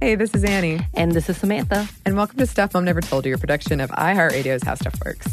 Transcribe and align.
Hey, 0.00 0.14
this 0.14 0.34
is 0.34 0.44
Annie, 0.44 0.80
And 0.94 1.12
this 1.12 1.28
is 1.28 1.36
Samantha. 1.38 1.88
and 2.04 2.16
welcome 2.16 2.38
to 2.38 2.46
Stuff 2.46 2.74
Mom 2.74 2.84
Never 2.84 3.00
Told 3.00 3.24
You, 3.26 3.34
a 3.34 3.38
production 3.38 3.80
of 3.80 3.90
iHeartRadio's 3.90 4.62
How 4.62 4.74
Stuff 4.74 4.94
Works. 5.04 5.26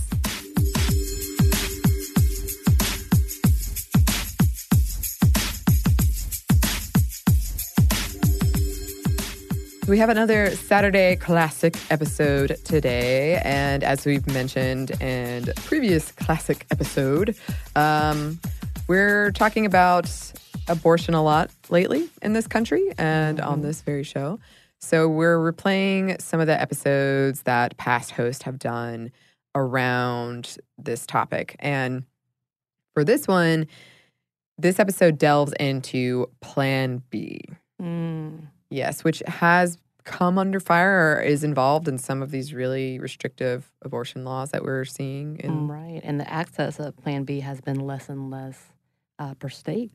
We 9.88 9.98
have 9.98 10.10
another 10.10 10.56
Saturday 10.56 11.18
classic 11.18 11.76
episode 11.92 12.58
today. 12.64 13.42
And 13.44 13.84
as 13.84 14.06
we've 14.06 14.26
mentioned 14.28 14.92
in 15.02 15.46
previous 15.66 16.12
classic 16.14 16.66
episode, 16.72 17.36
um, 17.76 18.40
we're 18.88 19.32
talking 19.32 19.66
about 19.66 20.06
abortion 20.68 21.14
a 21.14 21.24
lot 21.24 21.52
lately 21.70 22.10
in 22.22 22.34
this 22.34 22.48
country 22.48 22.94
and 22.98 23.40
on 23.40 23.62
this 23.62 23.82
very 23.82 24.04
show. 24.04 24.40
So 24.80 25.08
we're 25.08 25.38
replaying 25.38 26.22
some 26.22 26.40
of 26.40 26.48
the 26.48 26.60
episodes 26.60 27.44
that 27.44 27.78
past 27.78 28.12
hosts 28.12 28.44
have 28.44 28.60
done 28.60 29.12
around 29.56 30.58
this 30.78 31.06
topic. 31.06 31.56
And 31.60 32.04
for 32.94 33.04
this 33.04 33.28
one, 33.28 33.68
this 34.58 34.80
episode 34.80 35.18
delves 35.18 35.54
into 35.60 36.30
Plan 36.42 37.02
B. 37.10 37.42
Mm. 37.82 38.48
Yes, 38.70 39.04
which 39.04 39.24
has 39.26 39.78
come 40.04 40.38
under 40.38 40.60
fire 40.60 41.16
or 41.18 41.22
is 41.22 41.44
involved 41.44 41.88
in 41.88 41.98
some 41.98 42.22
of 42.22 42.32
these 42.32 42.54
really 42.54 43.00
restrictive 43.00 43.72
abortion 43.84 44.26
laws 44.26 44.52
that 44.52 44.64
we're 44.64 44.86
seeing. 44.86 45.38
In, 45.38 45.68
Right. 45.68 46.02
And 46.04 46.20
the 46.20 46.30
access 46.30 46.80
of 46.80 46.98
Plan 46.98 47.24
B 47.24 47.40
has 47.40 47.62
been 47.62 47.80
less 47.80 48.10
and 48.10 48.30
less 48.30 48.70
uh, 49.18 49.34
per 49.36 49.50
state. 49.50 49.92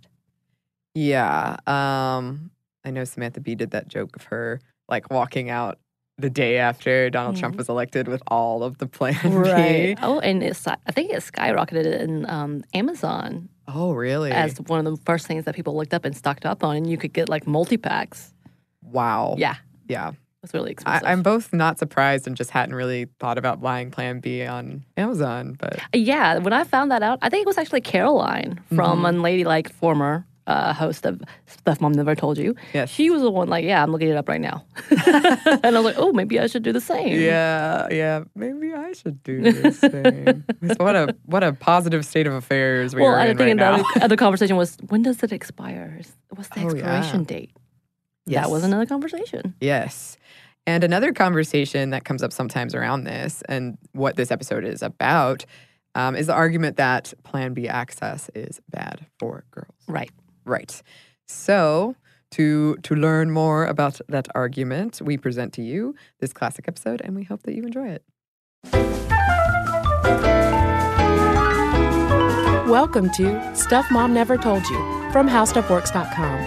Yeah. 0.99 1.57
Um, 1.67 2.51
I 2.85 2.91
know 2.91 3.05
Samantha 3.05 3.41
Bee 3.41 3.55
did 3.55 3.71
that 3.71 3.87
joke 3.89 4.17
of 4.17 4.25
her 4.25 4.61
like 4.89 5.11
walking 5.11 5.49
out 5.51 5.79
the 6.17 6.31
day 6.31 6.59
after 6.59 7.09
Donald 7.11 7.37
Trump 7.37 7.55
Mhm. 7.55 7.59
was 7.59 7.69
elected 7.69 8.09
with 8.09 8.23
all 8.27 8.65
of 8.65 8.79
the 8.79 8.87
Plan 8.87 9.15
B. 9.23 9.29
Right. 9.29 9.99
Oh, 10.03 10.19
and 10.19 10.43
it's, 10.43 10.67
I 10.67 10.77
think 10.91 11.13
it 11.13 11.23
skyrocketed 11.23 12.01
in 12.01 12.29
um, 12.29 12.65
Amazon 12.75 13.49
Oh, 13.69 13.93
really? 13.93 14.33
as 14.33 14.59
one 14.63 14.85
of 14.85 14.97
the 14.97 15.01
first 15.05 15.27
things 15.29 15.45
that 15.45 15.55
people 15.55 15.77
looked 15.77 15.95
up 15.95 16.05
and 16.05 16.17
stocked 16.17 16.45
up 16.45 16.65
on. 16.65 16.77
And 16.77 16.91
you 16.91 16.97
could 16.97 17.13
get 17.13 17.29
like 17.29 17.47
multi 17.47 17.77
packs. 17.77 18.33
wow. 18.83 19.35
Yeah. 19.39 19.55
Yeah. 19.87 20.13
It's 20.43 20.55
really 20.55 20.71
I, 20.71 20.73
expensive. 20.73 21.07
I'm 21.09 21.23
both 21.23 21.53
not 21.53 21.79
surprised 21.79 22.27
and 22.27 22.37
just 22.37 22.51
hadn't 22.51 22.75
really 22.75 23.07
thought 23.21 23.39
about 23.39 23.61
buying 23.61 23.91
Plan 23.91 24.19
B 24.21 24.45
on 24.47 24.85
Amazon, 24.97 25.57
but 25.59 25.79
Yeah, 25.95 26.39
when 26.39 26.53
I 26.53 26.65
found 26.65 26.91
that 26.91 27.03
out, 27.03 27.19
I 27.23 27.29
think 27.29 27.43
it 27.43 27.47
was 27.47 27.59
actually 27.59 27.81
Caroline 27.83 28.61
from 28.75 29.01
Mhm. 29.03 29.09
Unladylike, 29.21 29.69
former 29.71 30.27
uh, 30.49 30.73
host 30.73 31.05
of 31.07 31.21
Stuff 31.47 31.81
Mom 31.81 31.93
Never 31.93 32.15
Told 32.17 32.39
You. 32.39 32.57
yes. 32.73 32.91
She 32.91 33.11
was 33.11 33.23
the 33.23 33.31
one 33.31 33.49
like, 33.49 33.65
yeah, 33.65 33.83
I'm 33.83 33.93
looking 33.93 34.09
it 34.09 34.17
up 34.17 34.29
right 34.29 34.41
now. 34.41 34.65
and 34.91 34.99
I 35.65 35.71
was 35.71 35.85
like, 35.85 35.95
oh, 35.99 36.13
maybe 36.13 36.41
I 36.41 36.47
should 36.49 36.63
do 36.63 36.73
the 36.73 36.81
same. 36.81 37.21
Yeah, 37.21 37.87
yeah. 37.91 38.25
Maybe 38.35 38.73
I 38.73 38.93
should 38.95 39.23
do 39.23 39.43
the 39.53 39.71
same. 39.73 40.45
what 40.79 40.97
a 40.97 41.15
what 41.27 41.45
a 41.45 41.53
positive 41.53 42.05
state 42.05 42.27
of 42.27 42.33
affairs 42.33 42.95
we 42.95 43.03
well, 43.03 43.13
are 43.13 43.19
I 43.21 43.27
in 43.27 43.37
think 43.37 43.61
right 43.61 43.73
the 43.73 43.77
now. 43.79 43.89
other, 43.95 44.05
other 44.05 44.17
conversation 44.25 44.57
was, 44.57 44.77
when 44.89 45.03
does 45.03 45.23
it 45.23 45.33
expire? 45.33 46.01
What's 46.31 46.49
the 46.49 46.61
Oh, 46.63 46.65
expiration 46.71 47.21
yeah. 47.21 47.27
date? 47.27 47.51
Yes. 48.27 48.45
That 48.47 48.51
was 48.51 48.65
another 48.65 48.87
conversation. 48.87 49.55
Yes. 49.61 50.17
And 50.67 50.85
another 50.85 51.13
conversation 51.13 51.91
that 51.91 52.05
comes 52.05 52.23
up 52.23 52.33
sometimes 52.33 52.75
around 52.75 53.05
this 53.05 53.43
and 53.49 53.79
what 53.93 54.17
this 54.17 54.31
episode 54.31 54.65
is 54.65 54.83
about 54.83 55.47
um, 55.95 56.15
is 56.15 56.27
the 56.27 56.35
argument 56.35 56.77
that 56.77 57.13
Plan 57.25 57.55
B 57.55 57.69
access 57.69 58.31
is 58.35 58.61
bad 58.69 59.07
for 59.19 59.45
girls. 59.51 59.75
Right. 59.87 60.11
Right. 60.49 60.83
So 61.27 61.95
to 62.31 62.77
to 62.77 62.95
learn 62.95 63.31
more 63.31 63.67
about 63.67 64.01
that 64.09 64.29
argument, 64.35 65.03
we 65.03 65.19
present 65.19 65.53
to 65.55 65.63
you 65.63 65.95
this 66.21 66.33
classic 66.33 66.67
episode, 66.67 67.03
and 67.03 67.15
we 67.15 67.25
hope 67.25 67.43
that 67.43 67.55
you 67.55 67.65
enjoy 67.65 67.89
it. 67.89 68.03
Welcome 72.67 73.11
to 73.11 73.55
Stuff 73.55 73.91
Mom 73.91 74.15
Never 74.15 74.39
Told 74.39 74.67
You 74.69 75.11
from 75.13 75.29
HowStuffWorks.com. 75.29 76.39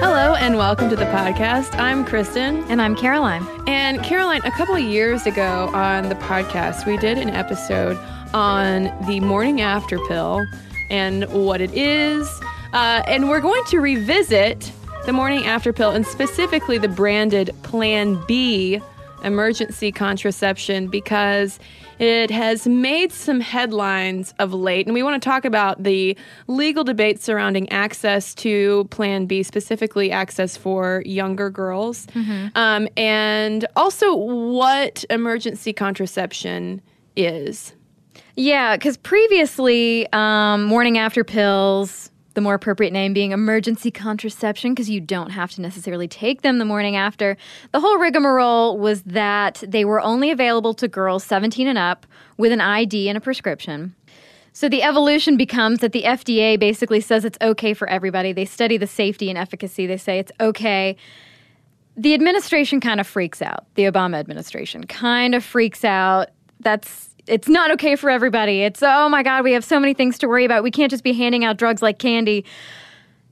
Hello 0.00 0.34
and 0.34 0.56
welcome 0.56 0.90
to 0.90 0.96
the 0.96 1.04
podcast. 1.06 1.78
I'm 1.78 2.04
Kristen. 2.04 2.64
And 2.64 2.82
I'm 2.82 2.96
Caroline. 2.96 3.46
And 3.68 4.02
Caroline, 4.02 4.42
a 4.44 4.50
couple 4.52 4.74
of 4.74 4.82
years 4.82 5.26
ago 5.26 5.70
on 5.74 6.08
the 6.08 6.16
podcast, 6.16 6.86
we 6.86 6.96
did 6.96 7.18
an 7.18 7.30
episode 7.30 7.96
on 8.34 8.84
the 9.06 9.20
morning 9.20 9.60
after 9.60 9.98
pill 10.06 10.44
and 10.90 11.24
what 11.32 11.60
it 11.60 11.72
is. 11.74 12.28
Uh, 12.72 13.02
and 13.06 13.28
we're 13.28 13.40
going 13.40 13.64
to 13.64 13.80
revisit 13.80 14.72
the 15.06 15.12
morning 15.12 15.44
after 15.44 15.72
pill 15.72 15.90
and 15.90 16.06
specifically 16.06 16.78
the 16.78 16.88
branded 16.88 17.50
Plan 17.62 18.22
B 18.26 18.80
emergency 19.24 19.92
contraception 19.92 20.88
because 20.88 21.58
it 21.98 22.30
has 22.30 22.66
made 22.66 23.12
some 23.12 23.40
headlines 23.40 24.34
of 24.40 24.52
late. 24.52 24.86
And 24.86 24.94
we 24.94 25.02
want 25.02 25.22
to 25.22 25.28
talk 25.28 25.44
about 25.44 25.82
the 25.82 26.16
legal 26.48 26.82
debate 26.82 27.22
surrounding 27.22 27.70
access 27.70 28.34
to 28.36 28.84
Plan 28.90 29.26
B, 29.26 29.42
specifically 29.42 30.10
access 30.10 30.56
for 30.56 31.02
younger 31.06 31.50
girls, 31.50 32.06
um, 32.56 32.88
and 32.96 33.66
also 33.76 34.14
what 34.16 35.04
emergency 35.10 35.72
contraception 35.72 36.80
is. 37.14 37.74
Yeah, 38.36 38.76
because 38.76 38.96
previously, 38.96 40.10
um, 40.12 40.64
morning 40.64 40.98
after 40.98 41.22
pills, 41.22 42.10
the 42.34 42.40
more 42.40 42.54
appropriate 42.54 42.92
name 42.92 43.12
being 43.12 43.32
emergency 43.32 43.90
contraception, 43.90 44.72
because 44.72 44.88
you 44.88 45.00
don't 45.00 45.30
have 45.30 45.50
to 45.52 45.60
necessarily 45.60 46.08
take 46.08 46.40
them 46.42 46.58
the 46.58 46.64
morning 46.64 46.96
after. 46.96 47.36
The 47.72 47.80
whole 47.80 47.98
rigmarole 47.98 48.78
was 48.78 49.02
that 49.02 49.62
they 49.66 49.84
were 49.84 50.00
only 50.00 50.30
available 50.30 50.72
to 50.74 50.88
girls 50.88 51.24
17 51.24 51.68
and 51.68 51.78
up 51.78 52.06
with 52.38 52.52
an 52.52 52.60
ID 52.60 53.08
and 53.08 53.18
a 53.18 53.20
prescription. 53.20 53.94
So 54.54 54.68
the 54.68 54.82
evolution 54.82 55.36
becomes 55.36 55.80
that 55.80 55.92
the 55.92 56.02
FDA 56.02 56.58
basically 56.58 57.00
says 57.00 57.24
it's 57.24 57.38
okay 57.42 57.74
for 57.74 57.88
everybody. 57.88 58.32
They 58.32 58.44
study 58.44 58.76
the 58.78 58.86
safety 58.86 59.28
and 59.28 59.38
efficacy. 59.38 59.86
They 59.86 59.96
say 59.96 60.18
it's 60.18 60.32
okay 60.40 60.96
the 61.96 62.14
administration 62.14 62.80
kind 62.80 63.00
of 63.00 63.06
freaks 63.06 63.42
out. 63.42 63.66
The 63.74 63.84
Obama 63.84 64.16
administration 64.16 64.84
kind 64.84 65.34
of 65.34 65.44
freaks 65.44 65.84
out. 65.84 66.28
That's 66.60 67.11
it's 67.26 67.48
not 67.48 67.70
okay 67.72 67.96
for 67.96 68.10
everybody. 68.10 68.62
It's 68.62 68.82
oh 68.82 69.08
my 69.08 69.22
god, 69.22 69.44
we 69.44 69.52
have 69.52 69.64
so 69.64 69.78
many 69.78 69.94
things 69.94 70.18
to 70.18 70.28
worry 70.28 70.44
about. 70.44 70.62
We 70.62 70.70
can't 70.70 70.90
just 70.90 71.04
be 71.04 71.12
handing 71.12 71.44
out 71.44 71.56
drugs 71.56 71.82
like 71.82 71.98
candy. 71.98 72.44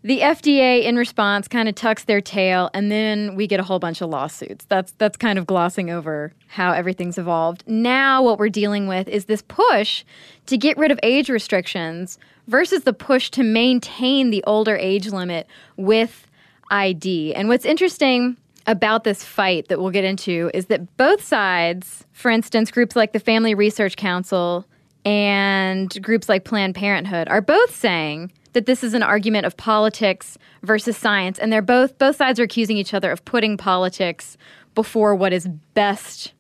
The 0.03 0.21
FDA 0.21 0.85
in 0.85 0.97
response 0.97 1.47
kind 1.47 1.69
of 1.69 1.75
tucks 1.75 2.05
their 2.05 2.23
tail 2.23 2.71
and 2.73 2.91
then 2.91 3.35
we 3.37 3.47
get 3.47 3.61
a 3.61 3.63
whole 3.63 3.79
bunch 3.79 4.01
of 4.01 4.09
lawsuits. 4.09 4.65
That's 4.67 4.93
that's 4.93 5.17
kind 5.17 5.39
of 5.39 5.47
glossing 5.47 5.91
over 5.91 6.33
how 6.47 6.73
everything's 6.73 7.19
evolved. 7.19 7.65
Now 7.67 8.23
what 8.23 8.39
we're 8.39 8.49
dealing 8.49 8.87
with 8.87 9.09
is 9.09 9.27
this 9.27 9.43
push 9.43 10.05
to 10.47 10.57
get 10.57 10.79
rid 10.79 10.91
of 10.91 10.99
age 11.03 11.29
restrictions 11.29 12.19
versus 12.47 12.85
the 12.85 12.93
push 12.93 13.31
to 13.31 13.43
maintain 13.43 14.31
the 14.31 14.43
older 14.47 14.77
age 14.77 15.09
limit 15.09 15.47
with 15.77 16.27
ID. 16.71 17.35
And 17.35 17.49
what's 17.49 17.67
interesting 17.67 18.37
about 18.67 19.05
this 19.05 19.25
fight 19.25 19.69
that 19.69 19.81
we'll 19.81 19.91
get 19.91 20.05
into 20.05 20.51
is 20.55 20.67
that 20.67 20.97
both 20.97 21.23
sides, 21.23 22.07
for 22.13 22.31
instance, 22.31 22.71
groups 22.71 22.97
like 22.97 23.13
the 23.13 23.21
Family 23.21 23.55
Research 23.55 23.97
Council 23.97 24.67
and 25.05 26.03
groups 26.03 26.29
like 26.29 26.45
Planned 26.45 26.75
Parenthood, 26.75 27.29
are 27.29 27.41
both 27.41 27.75
saying 27.75 28.33
that 28.53 28.67
this 28.67 28.83
is 28.83 28.95
an 28.95 29.03
argument 29.03 29.47
of 29.47 29.57
politics 29.57 30.37
versus 30.63 30.97
science. 30.97 31.39
And 31.39 31.53
they're 31.53 31.63
both, 31.63 31.99
both 31.99 32.17
sides 32.17 32.41
are 32.41 32.45
accusing 32.45 32.77
each 32.77 32.93
other 32.95 33.11
of 33.11 33.25
putting 33.25 33.57
politics 33.57 34.37
before 34.75 35.15
what 35.15 35.33
is 35.33 35.49
best 35.75 36.33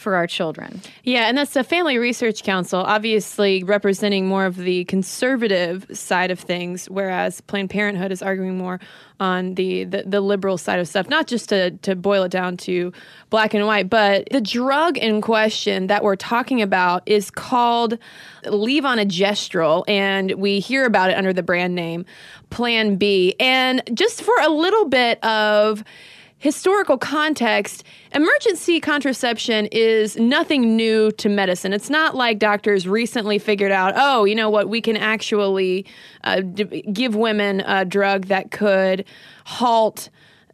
for 0.00 0.16
our 0.16 0.26
children. 0.26 0.80
Yeah, 1.04 1.28
and 1.28 1.36
that's 1.36 1.52
the 1.52 1.62
Family 1.62 1.98
Research 1.98 2.42
Council, 2.42 2.80
obviously 2.80 3.62
representing 3.62 4.26
more 4.26 4.46
of 4.46 4.56
the 4.56 4.84
conservative 4.86 5.86
side 5.92 6.30
of 6.30 6.40
things, 6.40 6.86
whereas 6.86 7.40
Planned 7.42 7.70
Parenthood 7.70 8.10
is 8.10 8.22
arguing 8.22 8.56
more 8.56 8.80
on 9.20 9.54
the, 9.54 9.84
the, 9.84 10.04
the, 10.06 10.20
liberal 10.22 10.56
side 10.56 10.80
of 10.80 10.88
stuff, 10.88 11.08
not 11.10 11.26
just 11.26 11.50
to, 11.50 11.72
to 11.72 11.94
boil 11.94 12.22
it 12.22 12.30
down 12.30 12.56
to 12.56 12.90
black 13.28 13.52
and 13.52 13.66
white, 13.66 13.90
but 13.90 14.26
the 14.30 14.40
drug 14.40 14.96
in 14.96 15.20
question 15.20 15.88
that 15.88 16.02
we're 16.02 16.16
talking 16.16 16.62
about 16.62 17.02
is 17.04 17.30
called 17.30 17.98
levonorgestrel, 18.44 19.84
and 19.86 20.32
we 20.32 20.58
hear 20.58 20.86
about 20.86 21.10
it 21.10 21.18
under 21.18 21.34
the 21.34 21.42
brand 21.42 21.74
name 21.74 22.06
Plan 22.48 22.96
B. 22.96 23.36
And 23.38 23.82
just 23.92 24.22
for 24.22 24.34
a 24.40 24.48
little 24.48 24.86
bit 24.86 25.22
of 25.22 25.84
historical 26.40 26.96
context, 26.96 27.84
emergency 28.14 28.80
contraception 28.80 29.66
is 29.66 30.16
nothing 30.16 30.74
new 30.74 31.12
to 31.12 31.28
medicine. 31.28 31.74
It's 31.74 31.90
not 31.90 32.16
like 32.16 32.38
doctors 32.38 32.88
recently 32.88 33.38
figured 33.38 33.70
out, 33.70 33.92
oh, 33.94 34.24
you 34.24 34.34
know 34.34 34.48
what, 34.48 34.70
we 34.70 34.80
can 34.80 34.96
actually 34.96 35.84
uh, 36.24 36.40
d- 36.40 36.82
give 36.92 37.14
women 37.14 37.60
a 37.60 37.84
drug 37.84 38.26
that 38.26 38.50
could 38.50 39.04
halt 39.44 40.08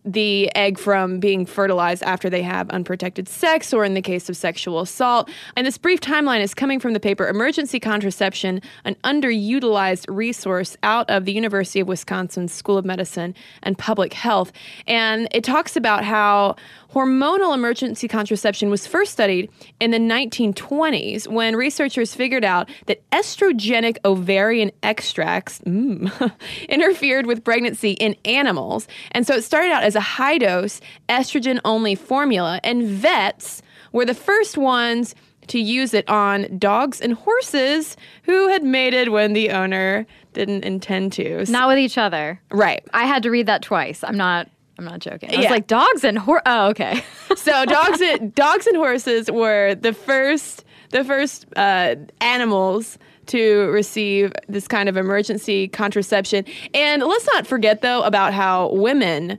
the 0.06 0.54
egg 0.54 0.78
from 0.78 1.18
being 1.18 1.44
fertilized 1.44 2.02
after 2.04 2.30
they 2.30 2.42
have 2.42 2.70
unprotected 2.70 3.28
sex 3.28 3.74
or 3.74 3.84
in 3.84 3.94
the 3.94 4.00
case 4.00 4.28
of 4.28 4.36
sexual 4.36 4.80
assault. 4.80 5.28
And 5.56 5.66
this 5.66 5.76
brief 5.76 6.00
timeline 6.00 6.40
is 6.40 6.54
coming 6.54 6.78
from 6.78 6.92
the 6.92 7.00
paper 7.00 7.28
Emergency 7.28 7.80
Contraception, 7.80 8.62
an 8.84 8.94
underutilized 9.02 10.04
resource 10.08 10.76
out 10.84 11.10
of 11.10 11.24
the 11.24 11.32
University 11.32 11.80
of 11.80 11.88
Wisconsin 11.88 12.46
School 12.46 12.78
of 12.78 12.84
Medicine 12.84 13.34
and 13.64 13.76
Public 13.76 14.12
Health. 14.12 14.52
And 14.86 15.26
it 15.32 15.42
talks 15.42 15.76
about 15.76 16.04
how 16.04 16.54
hormonal 16.92 17.52
emergency 17.52 18.08
contraception 18.08 18.70
was 18.70 18.86
first 18.86 19.12
studied 19.12 19.50
in 19.80 19.90
the 19.90 19.98
1920s 19.98 21.26
when 21.26 21.56
researchers 21.56 22.14
figured 22.14 22.44
out 22.44 22.70
that 22.86 23.02
estrogenic 23.10 23.98
ovarian 24.04 24.70
extracts 24.82 25.58
mm, 25.60 26.32
interfered 26.68 27.26
with 27.26 27.44
pregnancy 27.44 27.92
in 27.92 28.14
animals. 28.24 28.86
And 29.12 29.26
so 29.26 29.34
it 29.34 29.42
started 29.42 29.72
out 29.72 29.82
as 29.82 29.95
a 29.96 30.00
high 30.00 30.38
dose 30.38 30.80
estrogen 31.08 31.60
only 31.64 31.94
formula, 31.94 32.60
and 32.62 32.86
vets 32.86 33.62
were 33.92 34.04
the 34.04 34.14
first 34.14 34.56
ones 34.56 35.14
to 35.48 35.58
use 35.58 35.94
it 35.94 36.08
on 36.08 36.58
dogs 36.58 37.00
and 37.00 37.14
horses 37.14 37.96
who 38.24 38.48
had 38.48 38.64
mated 38.64 39.10
when 39.10 39.32
the 39.32 39.50
owner 39.50 40.06
didn't 40.32 40.64
intend 40.64 41.12
to. 41.12 41.50
Not 41.50 41.68
with 41.68 41.78
each 41.78 41.98
other. 41.98 42.40
Right. 42.50 42.84
I 42.92 43.06
had 43.06 43.22
to 43.22 43.30
read 43.30 43.46
that 43.46 43.62
twice. 43.62 44.02
I'm 44.04 44.16
not 44.16 44.48
I'm 44.78 44.84
not 44.84 45.00
joking. 45.00 45.30
I 45.30 45.34
yeah. 45.34 45.38
was 45.40 45.50
like 45.50 45.66
dogs 45.66 46.04
and 46.04 46.18
horse. 46.18 46.42
Oh, 46.44 46.68
okay. 46.68 47.02
so 47.36 47.64
dogs 47.64 48.00
and 48.00 48.34
dogs 48.34 48.66
and 48.66 48.76
horses 48.76 49.30
were 49.30 49.74
the 49.74 49.92
first 49.92 50.64
the 50.90 51.02
first 51.02 51.46
uh, 51.56 51.96
animals 52.20 52.98
to 53.26 53.68
receive 53.70 54.32
this 54.48 54.68
kind 54.68 54.88
of 54.88 54.96
emergency 54.96 55.68
contraception. 55.68 56.44
And 56.74 57.02
let's 57.02 57.26
not 57.34 57.46
forget 57.46 57.80
though 57.80 58.02
about 58.02 58.34
how 58.34 58.70
women 58.72 59.38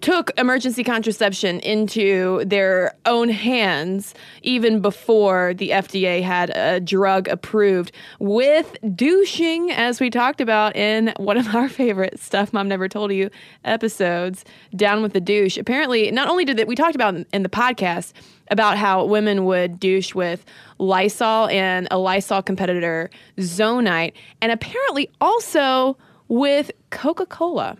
took 0.00 0.30
emergency 0.38 0.84
contraception 0.84 1.60
into 1.60 2.44
their 2.44 2.94
own 3.06 3.28
hands 3.28 4.14
even 4.42 4.80
before 4.80 5.54
the 5.54 5.70
FDA 5.70 6.22
had 6.22 6.50
a 6.50 6.80
drug 6.80 7.28
approved 7.28 7.92
with 8.18 8.76
douching, 8.94 9.70
as 9.70 10.00
we 10.00 10.10
talked 10.10 10.40
about 10.40 10.76
in 10.76 11.12
one 11.16 11.36
of 11.36 11.46
our 11.54 11.68
favorite 11.68 12.18
Stuff 12.20 12.52
Mom 12.52 12.68
Never 12.68 12.88
Told 12.88 13.12
You 13.12 13.30
episodes, 13.64 14.44
Down 14.74 15.02
with 15.02 15.12
the 15.12 15.20
Douche. 15.20 15.56
Apparently, 15.56 16.10
not 16.10 16.28
only 16.28 16.44
did 16.44 16.58
it, 16.58 16.68
we 16.68 16.74
talked 16.74 16.94
about 16.94 17.14
in 17.32 17.42
the 17.42 17.48
podcast 17.48 18.12
about 18.50 18.78
how 18.78 19.04
women 19.04 19.44
would 19.44 19.78
douche 19.78 20.14
with 20.14 20.44
Lysol 20.78 21.48
and 21.48 21.88
a 21.90 21.98
Lysol 21.98 22.42
competitor, 22.42 23.10
Zonite, 23.36 24.12
and 24.40 24.52
apparently 24.52 25.10
also 25.20 25.96
with 26.28 26.70
Coca 26.90 27.26
Cola. 27.26 27.76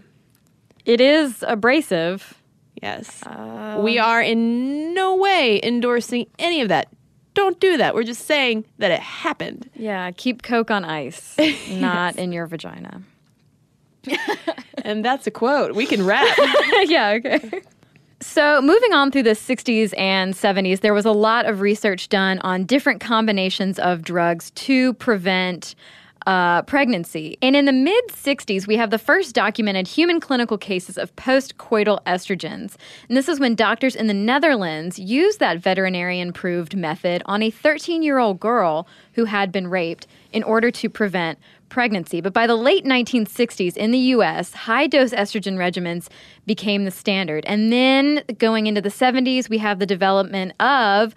It 0.88 1.02
is 1.02 1.44
abrasive. 1.46 2.40
Yes. 2.82 3.22
Uh, 3.22 3.78
we 3.84 3.98
are 3.98 4.22
in 4.22 4.94
no 4.94 5.16
way 5.16 5.60
endorsing 5.62 6.26
any 6.38 6.62
of 6.62 6.70
that. 6.70 6.88
Don't 7.34 7.60
do 7.60 7.76
that. 7.76 7.94
We're 7.94 8.04
just 8.04 8.24
saying 8.24 8.64
that 8.78 8.90
it 8.90 9.00
happened. 9.00 9.68
Yeah, 9.74 10.10
keep 10.12 10.42
Coke 10.42 10.70
on 10.70 10.86
ice, 10.86 11.36
not 11.70 12.16
in 12.16 12.32
your 12.32 12.46
vagina. 12.46 13.02
and 14.82 15.04
that's 15.04 15.26
a 15.26 15.30
quote. 15.30 15.74
We 15.74 15.84
can 15.84 16.06
wrap. 16.06 16.26
yeah, 16.84 17.10
okay. 17.18 17.60
So, 18.20 18.62
moving 18.62 18.94
on 18.94 19.10
through 19.10 19.24
the 19.24 19.30
60s 19.30 19.92
and 19.98 20.32
70s, 20.32 20.80
there 20.80 20.94
was 20.94 21.04
a 21.04 21.12
lot 21.12 21.44
of 21.44 21.60
research 21.60 22.08
done 22.08 22.38
on 22.38 22.64
different 22.64 23.02
combinations 23.02 23.78
of 23.78 24.02
drugs 24.02 24.50
to 24.52 24.94
prevent 24.94 25.74
uh, 26.28 26.60
pregnancy. 26.62 27.38
And 27.40 27.56
in 27.56 27.64
the 27.64 27.72
mid 27.72 28.08
60s, 28.08 28.66
we 28.66 28.76
have 28.76 28.90
the 28.90 28.98
first 28.98 29.34
documented 29.34 29.88
human 29.88 30.20
clinical 30.20 30.58
cases 30.58 30.98
of 30.98 31.16
postcoital 31.16 32.02
estrogens. 32.04 32.76
And 33.08 33.16
this 33.16 33.30
is 33.30 33.40
when 33.40 33.54
doctors 33.54 33.96
in 33.96 34.08
the 34.08 34.14
Netherlands 34.14 34.98
used 34.98 35.40
that 35.40 35.58
veterinarian 35.58 36.34
proved 36.34 36.76
method 36.76 37.22
on 37.24 37.42
a 37.42 37.50
13 37.50 38.02
year 38.02 38.18
old 38.18 38.40
girl 38.40 38.86
who 39.14 39.24
had 39.24 39.50
been 39.50 39.68
raped 39.68 40.06
in 40.30 40.42
order 40.42 40.70
to 40.70 40.90
prevent 40.90 41.38
pregnancy. 41.70 42.20
But 42.20 42.34
by 42.34 42.46
the 42.46 42.56
late 42.56 42.84
1960s 42.84 43.74
in 43.74 43.90
the 43.90 43.98
US, 43.98 44.52
high 44.52 44.86
dose 44.86 45.12
estrogen 45.12 45.56
regimens 45.56 46.08
became 46.44 46.84
the 46.84 46.90
standard. 46.90 47.46
And 47.46 47.72
then 47.72 48.22
going 48.36 48.66
into 48.66 48.82
the 48.82 48.90
70s, 48.90 49.48
we 49.48 49.56
have 49.58 49.78
the 49.78 49.86
development 49.86 50.52
of 50.60 51.14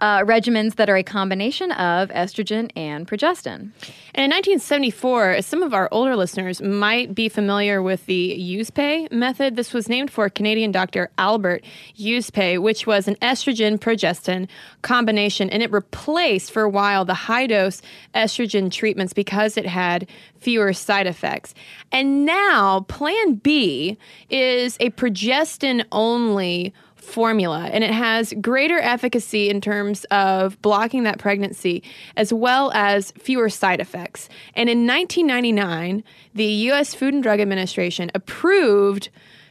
uh, 0.00 0.20
regimens 0.20 0.76
that 0.76 0.88
are 0.88 0.96
a 0.96 1.02
combination 1.02 1.70
of 1.72 2.08
estrogen 2.10 2.70
and 2.74 3.06
progestin. 3.06 3.70
And 4.14 4.24
in 4.24 4.30
1974, 4.30 5.42
some 5.42 5.62
of 5.62 5.74
our 5.74 5.88
older 5.92 6.16
listeners 6.16 6.60
might 6.60 7.14
be 7.14 7.28
familiar 7.28 7.82
with 7.82 8.06
the 8.06 8.36
Yuzpe 8.38 9.10
method. 9.12 9.56
This 9.56 9.72
was 9.72 9.88
named 9.88 10.10
for 10.10 10.28
Canadian 10.28 10.72
doctor 10.72 11.10
Albert 11.18 11.64
Yuzpe, 11.96 12.60
which 12.60 12.86
was 12.86 13.08
an 13.08 13.16
estrogen 13.16 13.78
progestin 13.78 14.48
combination, 14.82 15.50
and 15.50 15.62
it 15.62 15.70
replaced 15.70 16.50
for 16.50 16.62
a 16.62 16.68
while 16.68 17.04
the 17.04 17.14
high 17.14 17.46
dose 17.46 17.82
estrogen 18.14 18.70
treatments 18.70 19.12
because 19.12 19.56
it 19.56 19.66
had 19.66 20.08
fewer 20.38 20.72
side 20.72 21.06
effects. 21.06 21.54
And 21.92 22.24
now 22.24 22.80
Plan 22.88 23.34
B 23.34 23.98
is 24.30 24.76
a 24.80 24.90
progestin 24.90 25.84
only 25.92 26.72
formula 27.10 27.68
and 27.72 27.82
it 27.84 27.90
has 27.90 28.32
greater 28.40 28.78
efficacy 28.78 29.50
in 29.50 29.60
terms 29.60 30.04
of 30.04 30.60
blocking 30.62 31.02
that 31.02 31.18
pregnancy 31.18 31.82
as 32.16 32.32
well 32.32 32.70
as 32.72 33.10
fewer 33.12 33.48
side 33.48 33.80
effects. 33.80 34.28
And 34.54 34.68
in 34.68 34.86
1999, 34.86 36.04
the 36.34 36.44
US 36.44 36.94
Food 36.94 37.14
and 37.14 37.22
Drug 37.22 37.40
Administration 37.40 38.10
approved 38.14 39.10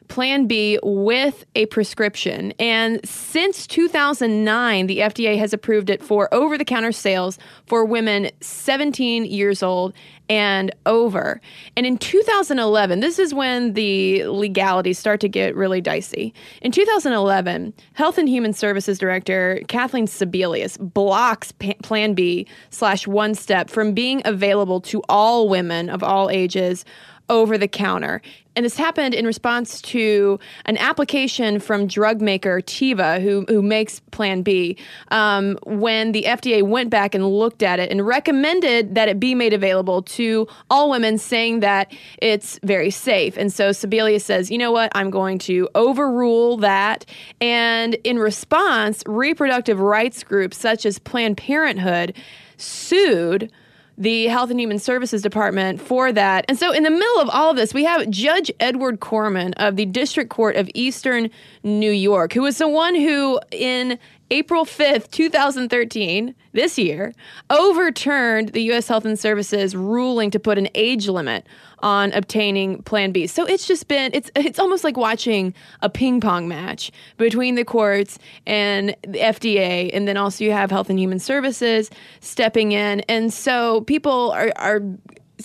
Plan 0.09 0.47
B 0.47 0.79
with 0.83 1.45
a 1.55 1.67
prescription. 1.67 2.51
And 2.59 2.99
since 3.07 3.65
2009, 3.67 4.87
the 4.87 4.99
FDA 4.99 5.37
has 5.37 5.53
approved 5.53 5.89
it 5.89 6.03
for 6.03 6.31
over 6.33 6.57
the 6.57 6.65
counter 6.65 6.91
sales 6.91 7.37
for 7.67 7.85
women 7.85 8.29
17 8.41 9.25
years 9.25 9.63
old 9.63 9.93
and 10.27 10.73
over. 10.85 11.39
And 11.75 11.85
in 11.85 11.97
2011, 11.97 12.99
this 12.99 13.17
is 13.19 13.33
when 13.33 13.73
the 13.73 14.25
legalities 14.25 14.99
start 14.99 15.19
to 15.21 15.29
get 15.29 15.55
really 15.55 15.81
dicey. 15.81 16.33
In 16.61 16.71
2011, 16.71 17.73
Health 17.93 18.17
and 18.17 18.29
Human 18.29 18.53
Services 18.53 18.99
Director 18.99 19.61
Kathleen 19.67 20.05
Sebelius 20.05 20.77
blocks 20.79 21.51
Plan 21.51 22.13
B 22.13 22.47
slash 22.69 23.07
One 23.07 23.33
Step 23.33 23.69
from 23.69 23.93
being 23.93 24.21
available 24.25 24.81
to 24.81 25.01
all 25.07 25.49
women 25.49 25.89
of 25.89 26.03
all 26.03 26.29
ages 26.29 26.85
over 27.29 27.57
the 27.57 27.67
counter. 27.67 28.21
And 28.55 28.65
this 28.65 28.75
happened 28.75 29.13
in 29.13 29.25
response 29.25 29.81
to 29.83 30.37
an 30.65 30.75
application 30.77 31.59
from 31.59 31.87
drug 31.87 32.19
maker 32.19 32.59
Teva, 32.59 33.21
who, 33.21 33.45
who 33.47 33.61
makes 33.61 34.01
Plan 34.11 34.41
B, 34.41 34.75
um, 35.11 35.57
when 35.63 36.11
the 36.11 36.23
FDA 36.23 36.61
went 36.63 36.89
back 36.89 37.15
and 37.15 37.25
looked 37.25 37.63
at 37.63 37.79
it 37.79 37.89
and 37.89 38.05
recommended 38.05 38.95
that 38.95 39.07
it 39.07 39.17
be 39.17 39.33
made 39.33 39.53
available 39.53 40.01
to 40.01 40.45
all 40.69 40.89
women, 40.89 41.17
saying 41.17 41.61
that 41.61 41.93
it's 42.21 42.59
very 42.63 42.89
safe. 42.89 43.37
And 43.37 43.53
so 43.53 43.69
Sebelius 43.69 44.23
says, 44.23 44.51
you 44.51 44.57
know 44.57 44.73
what, 44.73 44.91
I'm 44.93 45.09
going 45.09 45.37
to 45.39 45.69
overrule 45.75 46.57
that. 46.57 47.05
And 47.39 47.93
in 48.03 48.19
response, 48.19 49.03
reproductive 49.05 49.79
rights 49.79 50.21
groups 50.23 50.57
such 50.57 50.85
as 50.85 50.99
Planned 50.99 51.37
Parenthood 51.37 52.13
sued 52.57 53.51
the 53.99 54.27
Health 54.27 54.49
and 54.49 54.59
Human 54.59 54.79
Services 54.79 55.21
Department 55.21 55.81
for 55.81 56.11
that. 56.13 56.45
And 56.47 56.57
so, 56.57 56.71
in 56.71 56.83
the 56.83 56.89
middle 56.89 57.19
of 57.19 57.29
all 57.29 57.51
of 57.51 57.57
this, 57.57 57.73
we 57.73 57.83
have 57.83 58.09
Judge 58.09 58.49
Edward 58.59 59.01
Korman 59.01 59.53
of 59.57 59.75
the 59.75 59.85
District 59.85 60.29
Court 60.29 60.55
of 60.55 60.69
Eastern 60.73 61.29
New 61.63 61.91
York, 61.91 62.33
who 62.33 62.43
was 62.43 62.57
the 62.57 62.69
one 62.69 62.95
who, 62.95 63.39
in 63.51 63.99
April 64.31 64.65
5th, 64.65 65.09
2013, 65.11 66.35
this 66.51 66.77
year, 66.77 67.13
overturned 67.49 68.49
the 68.49 68.61
U.S. 68.63 68.87
Health 68.87 69.05
and 69.05 69.17
Services 69.17 69.75
ruling 69.75 70.31
to 70.31 70.39
put 70.39 70.57
an 70.57 70.67
age 70.75 71.07
limit 71.07 71.45
on 71.79 72.11
obtaining 72.13 72.83
Plan 72.83 73.11
B. 73.11 73.25
So 73.27 73.45
it's 73.45 73.67
just 73.67 73.87
been 73.87 74.11
it's 74.13 74.29
it's 74.35 74.59
almost 74.59 74.83
like 74.83 74.97
watching 74.97 75.53
a 75.81 75.89
ping 75.89 76.19
pong 76.21 76.47
match 76.47 76.91
between 77.17 77.55
the 77.55 77.65
courts 77.65 78.19
and 78.45 78.95
the 79.01 79.19
FDA, 79.19 79.89
and 79.93 80.07
then 80.07 80.17
also 80.17 80.43
you 80.43 80.51
have 80.51 80.69
Health 80.69 80.89
and 80.89 80.99
Human 80.99 81.19
Services 81.19 81.89
stepping 82.19 82.71
in, 82.71 83.01
and 83.01 83.33
so 83.33 83.81
people 83.81 84.31
are 84.31 84.51
are 84.57 84.81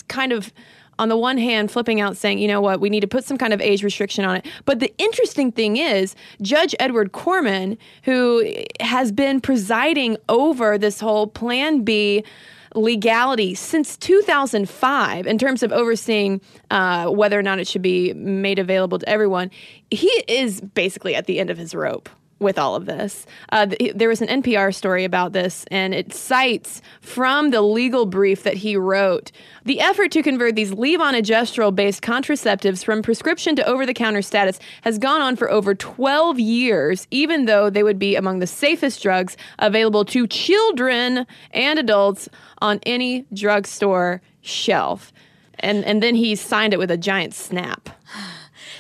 kind 0.08 0.32
of 0.32 0.52
on 0.98 1.08
the 1.08 1.16
one 1.16 1.38
hand 1.38 1.70
flipping 1.70 2.00
out 2.00 2.16
saying, 2.16 2.38
you 2.38 2.48
know 2.48 2.60
what, 2.60 2.80
we 2.80 2.90
need 2.90 3.00
to 3.00 3.06
put 3.06 3.24
some 3.24 3.38
kind 3.38 3.52
of 3.52 3.60
age 3.60 3.82
restriction 3.82 4.24
on 4.24 4.36
it. 4.36 4.46
But 4.64 4.80
the 4.80 4.92
interesting 4.98 5.52
thing 5.52 5.76
is, 5.76 6.14
Judge 6.42 6.74
Edward 6.78 7.12
Korman, 7.12 7.76
who 8.02 8.44
has 8.80 9.12
been 9.12 9.40
presiding 9.40 10.16
over 10.28 10.78
this 10.78 11.00
whole 11.00 11.26
Plan 11.26 11.82
B 11.82 12.24
legality 12.74 13.54
since 13.54 13.96
2005 13.96 15.26
in 15.26 15.38
terms 15.38 15.62
of 15.62 15.72
overseeing 15.72 16.40
uh, 16.70 17.08
whether 17.08 17.38
or 17.38 17.42
not 17.42 17.58
it 17.58 17.68
should 17.68 17.82
be 17.82 18.12
made 18.14 18.58
available 18.58 18.98
to 18.98 19.08
everyone, 19.08 19.50
he 19.90 20.10
is 20.28 20.60
basically 20.60 21.14
at 21.14 21.26
the 21.26 21.38
end 21.38 21.50
of 21.50 21.58
his 21.58 21.74
rope 21.74 22.08
with 22.38 22.58
all 22.58 22.74
of 22.74 22.86
this. 22.86 23.26
Uh, 23.50 23.66
th- 23.66 23.92
there 23.94 24.08
was 24.08 24.20
an 24.20 24.42
NPR 24.42 24.74
story 24.74 25.04
about 25.04 25.32
this, 25.32 25.64
and 25.70 25.94
it 25.94 26.12
cites 26.12 26.82
from 27.00 27.50
the 27.50 27.62
legal 27.62 28.06
brief 28.06 28.42
that 28.42 28.54
he 28.54 28.76
wrote 28.76 29.32
the 29.64 29.80
effort 29.80 30.10
to 30.12 30.22
convert 30.22 30.54
these 30.54 30.72
levonorgestrel 30.72 31.74
based 31.74 32.02
contraceptives 32.02 32.84
from 32.84 33.02
prescription 33.02 33.56
to 33.56 33.66
over 33.66 33.86
the 33.86 33.94
counter 33.94 34.22
status 34.22 34.58
has 34.82 34.98
gone 34.98 35.22
on 35.22 35.36
for 35.36 35.50
over 35.50 35.74
12 35.74 36.38
years, 36.38 37.06
even 37.10 37.46
though 37.46 37.70
they 37.70 37.82
would 37.82 37.98
be 37.98 38.14
among 38.14 38.40
the 38.40 38.46
safest 38.46 39.02
drugs 39.02 39.36
available 39.58 40.04
to 40.04 40.26
children 40.26 41.26
and 41.52 41.78
adults 41.78 42.28
on 42.58 42.78
any 42.84 43.24
drugstore 43.32 44.20
shelf. 44.42 45.12
And, 45.60 45.84
and 45.84 46.02
then 46.02 46.14
he 46.14 46.36
signed 46.36 46.74
it 46.74 46.78
with 46.78 46.90
a 46.90 46.98
giant 46.98 47.32
snap. 47.32 47.88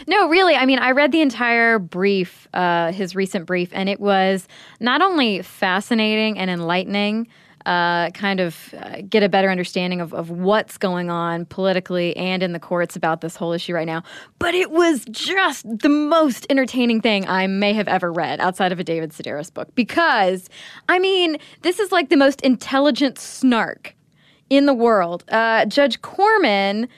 No, 0.06 0.28
really. 0.28 0.54
I 0.54 0.66
mean, 0.66 0.78
I 0.78 0.90
read 0.90 1.12
the 1.12 1.20
entire 1.20 1.78
brief, 1.78 2.48
uh, 2.54 2.92
his 2.92 3.14
recent 3.14 3.46
brief, 3.46 3.70
and 3.72 3.88
it 3.88 4.00
was 4.00 4.48
not 4.80 5.02
only 5.02 5.42
fascinating 5.42 6.38
and 6.38 6.50
enlightening, 6.50 7.28
uh, 7.66 8.10
kind 8.10 8.40
of 8.40 8.74
uh, 8.78 9.00
get 9.08 9.22
a 9.22 9.28
better 9.28 9.50
understanding 9.50 10.00
of, 10.00 10.12
of 10.12 10.30
what's 10.30 10.76
going 10.76 11.10
on 11.10 11.46
politically 11.46 12.14
and 12.16 12.42
in 12.42 12.52
the 12.52 12.60
courts 12.60 12.94
about 12.94 13.22
this 13.22 13.36
whole 13.36 13.52
issue 13.52 13.72
right 13.72 13.86
now, 13.86 14.02
but 14.38 14.54
it 14.54 14.70
was 14.70 15.04
just 15.10 15.64
the 15.66 15.88
most 15.88 16.46
entertaining 16.50 17.00
thing 17.00 17.26
I 17.26 17.46
may 17.46 17.72
have 17.72 17.88
ever 17.88 18.12
read 18.12 18.38
outside 18.40 18.70
of 18.70 18.78
a 18.78 18.84
David 18.84 19.12
Sedaris 19.12 19.52
book. 19.52 19.74
Because, 19.74 20.50
I 20.90 20.98
mean, 20.98 21.38
this 21.62 21.78
is 21.78 21.90
like 21.90 22.10
the 22.10 22.16
most 22.16 22.42
intelligent 22.42 23.18
snark 23.18 23.94
in 24.50 24.66
the 24.66 24.74
world. 24.74 25.24
Uh, 25.28 25.64
Judge 25.64 26.02
Korman 26.02 26.88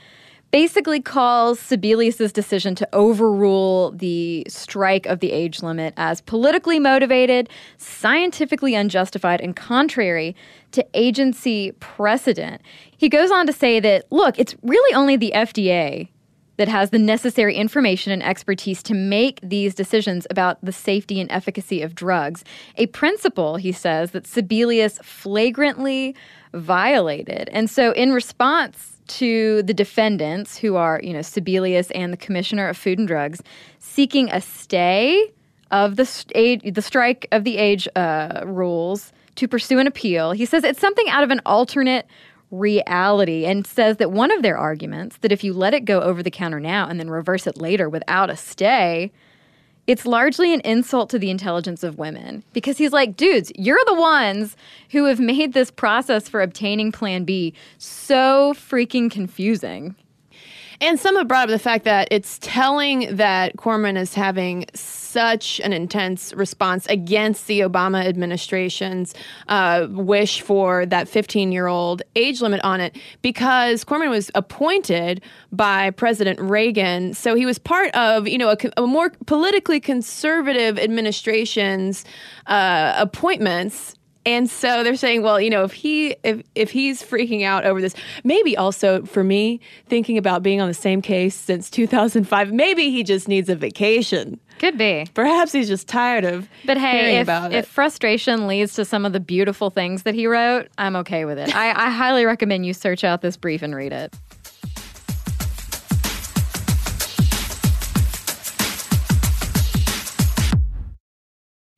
basically 0.56 1.02
calls 1.02 1.60
Sebelius's 1.60 2.32
decision 2.32 2.74
to 2.74 2.88
overrule 2.94 3.90
the 3.90 4.42
strike 4.48 5.04
of 5.04 5.20
the 5.20 5.30
age 5.30 5.62
limit 5.62 5.92
as 5.98 6.22
politically 6.22 6.78
motivated, 6.78 7.50
scientifically 7.76 8.74
unjustified, 8.74 9.38
and 9.42 9.54
contrary 9.54 10.34
to 10.72 10.82
agency 10.94 11.72
precedent. 11.72 12.62
He 12.96 13.10
goes 13.10 13.30
on 13.30 13.46
to 13.46 13.52
say 13.52 13.80
that, 13.80 14.10
look, 14.10 14.38
it's 14.38 14.56
really 14.62 14.94
only 14.94 15.18
the 15.18 15.30
FDA 15.34 16.08
that 16.56 16.68
has 16.68 16.88
the 16.88 16.98
necessary 16.98 17.54
information 17.54 18.10
and 18.10 18.22
expertise 18.22 18.82
to 18.84 18.94
make 18.94 19.38
these 19.42 19.74
decisions 19.74 20.26
about 20.30 20.56
the 20.64 20.72
safety 20.72 21.20
and 21.20 21.30
efficacy 21.30 21.82
of 21.82 21.94
drugs. 21.94 22.44
A 22.76 22.86
principle, 22.86 23.56
he 23.56 23.72
says, 23.72 24.12
that 24.12 24.24
Sebelius 24.24 25.04
flagrantly 25.04 26.16
violated. 26.54 27.50
And 27.52 27.68
so, 27.68 27.92
in 27.92 28.14
response 28.14 28.95
to 29.08 29.62
the 29.62 29.74
defendants, 29.74 30.56
who 30.58 30.76
are, 30.76 31.00
you 31.02 31.12
know, 31.12 31.20
Sebelius 31.20 31.90
and 31.94 32.12
the 32.12 32.16
Commissioner 32.16 32.68
of 32.68 32.76
Food 32.76 32.98
and 32.98 33.08
Drugs, 33.08 33.42
seeking 33.78 34.30
a 34.30 34.40
stay 34.40 35.32
of 35.70 35.96
the, 35.96 36.04
st- 36.04 36.74
the 36.74 36.82
strike 36.82 37.26
of 37.32 37.44
the 37.44 37.56
age 37.58 37.88
uh, 37.96 38.42
rules 38.44 39.12
to 39.36 39.48
pursue 39.48 39.78
an 39.78 39.86
appeal. 39.86 40.32
He 40.32 40.46
says 40.46 40.64
it's 40.64 40.80
something 40.80 41.08
out 41.08 41.24
of 41.24 41.30
an 41.30 41.40
alternate 41.46 42.06
reality 42.50 43.44
and 43.44 43.66
says 43.66 43.96
that 43.96 44.12
one 44.12 44.30
of 44.30 44.42
their 44.42 44.56
arguments 44.56 45.18
that 45.18 45.32
if 45.32 45.42
you 45.42 45.52
let 45.52 45.74
it 45.74 45.84
go 45.84 46.00
over 46.00 46.22
the 46.22 46.30
counter 46.30 46.60
now 46.60 46.88
and 46.88 47.00
then 47.00 47.10
reverse 47.10 47.46
it 47.46 47.60
later 47.60 47.88
without 47.88 48.30
a 48.30 48.36
stay, 48.36 49.10
it's 49.86 50.04
largely 50.04 50.52
an 50.52 50.60
insult 50.60 51.10
to 51.10 51.18
the 51.18 51.30
intelligence 51.30 51.82
of 51.82 51.98
women 51.98 52.42
because 52.52 52.78
he's 52.78 52.92
like, 52.92 53.16
dudes, 53.16 53.52
you're 53.56 53.78
the 53.86 53.94
ones 53.94 54.56
who 54.90 55.04
have 55.04 55.20
made 55.20 55.52
this 55.52 55.70
process 55.70 56.28
for 56.28 56.42
obtaining 56.42 56.92
Plan 56.92 57.24
B 57.24 57.54
so 57.78 58.54
freaking 58.54 59.10
confusing. 59.10 59.94
And 60.80 61.00
some 61.00 61.16
have 61.16 61.28
brought 61.28 61.44
up 61.44 61.50
the 61.50 61.58
fact 61.58 61.84
that 61.84 62.08
it's 62.10 62.38
telling 62.42 63.16
that 63.16 63.56
Korman 63.56 63.96
is 63.96 64.12
having 64.12 64.66
such 65.16 65.60
an 65.60 65.72
intense 65.72 66.34
response 66.34 66.84
against 66.88 67.46
the 67.46 67.60
Obama 67.60 68.04
administration's 68.04 69.14
uh, 69.48 69.86
wish 69.88 70.42
for 70.42 70.84
that 70.84 71.08
15 71.08 71.52
year 71.52 71.68
old 71.68 72.02
age 72.16 72.42
limit 72.42 72.60
on 72.62 72.82
it 72.82 72.98
because 73.22 73.82
Korman 73.82 74.10
was 74.10 74.30
appointed 74.34 75.22
by 75.50 75.88
President 75.88 76.38
Reagan. 76.38 77.14
So 77.14 77.34
he 77.34 77.46
was 77.46 77.58
part 77.58 77.94
of, 77.94 78.28
you 78.28 78.36
know, 78.36 78.50
a, 78.50 78.56
a 78.76 78.86
more 78.86 79.08
politically 79.24 79.80
conservative 79.80 80.78
administration's 80.78 82.04
uh, 82.46 82.92
appointments 82.98 83.96
and 84.26 84.50
so 84.50 84.82
they're 84.82 84.96
saying, 84.96 85.22
well, 85.22 85.40
you 85.40 85.50
know, 85.50 85.62
if 85.62 85.72
he 85.72 86.16
if 86.24 86.42
if 86.56 86.72
he's 86.72 87.00
freaking 87.00 87.44
out 87.44 87.64
over 87.64 87.80
this, 87.80 87.94
maybe 88.24 88.56
also 88.56 89.04
for 89.04 89.22
me 89.22 89.60
thinking 89.86 90.18
about 90.18 90.42
being 90.42 90.60
on 90.60 90.66
the 90.66 90.74
same 90.74 91.00
case 91.00 91.36
since 91.36 91.70
2005, 91.70 92.52
maybe 92.52 92.90
he 92.90 93.04
just 93.04 93.28
needs 93.28 93.48
a 93.48 93.54
vacation. 93.54 94.40
Could 94.58 94.78
be. 94.78 95.06
Perhaps 95.12 95.52
he's 95.52 95.68
just 95.68 95.86
tired 95.86 96.24
of 96.24 96.48
But 96.64 96.78
hey, 96.78 96.98
hearing 97.00 97.16
if, 97.16 97.22
about 97.24 97.52
if 97.52 97.64
it. 97.66 97.68
frustration 97.68 98.46
leads 98.46 98.72
to 98.74 98.84
some 98.86 99.04
of 99.04 99.12
the 99.12 99.20
beautiful 99.20 99.68
things 99.68 100.04
that 100.04 100.14
he 100.14 100.26
wrote, 100.26 100.68
I'm 100.78 100.96
okay 100.96 101.24
with 101.26 101.38
it. 101.38 101.54
I, 101.54 101.70
I 101.70 101.90
highly 101.90 102.24
recommend 102.24 102.64
you 102.64 102.72
search 102.72 103.04
out 103.04 103.20
this 103.20 103.36
brief 103.36 103.60
and 103.62 103.74
read 103.74 103.92
it. 103.92 104.14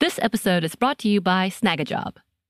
This 0.00 0.18
episode 0.22 0.64
is 0.64 0.74
brought 0.76 0.98
to 0.98 1.08
you 1.08 1.20
by 1.20 1.48
Snagajob. 1.48 2.14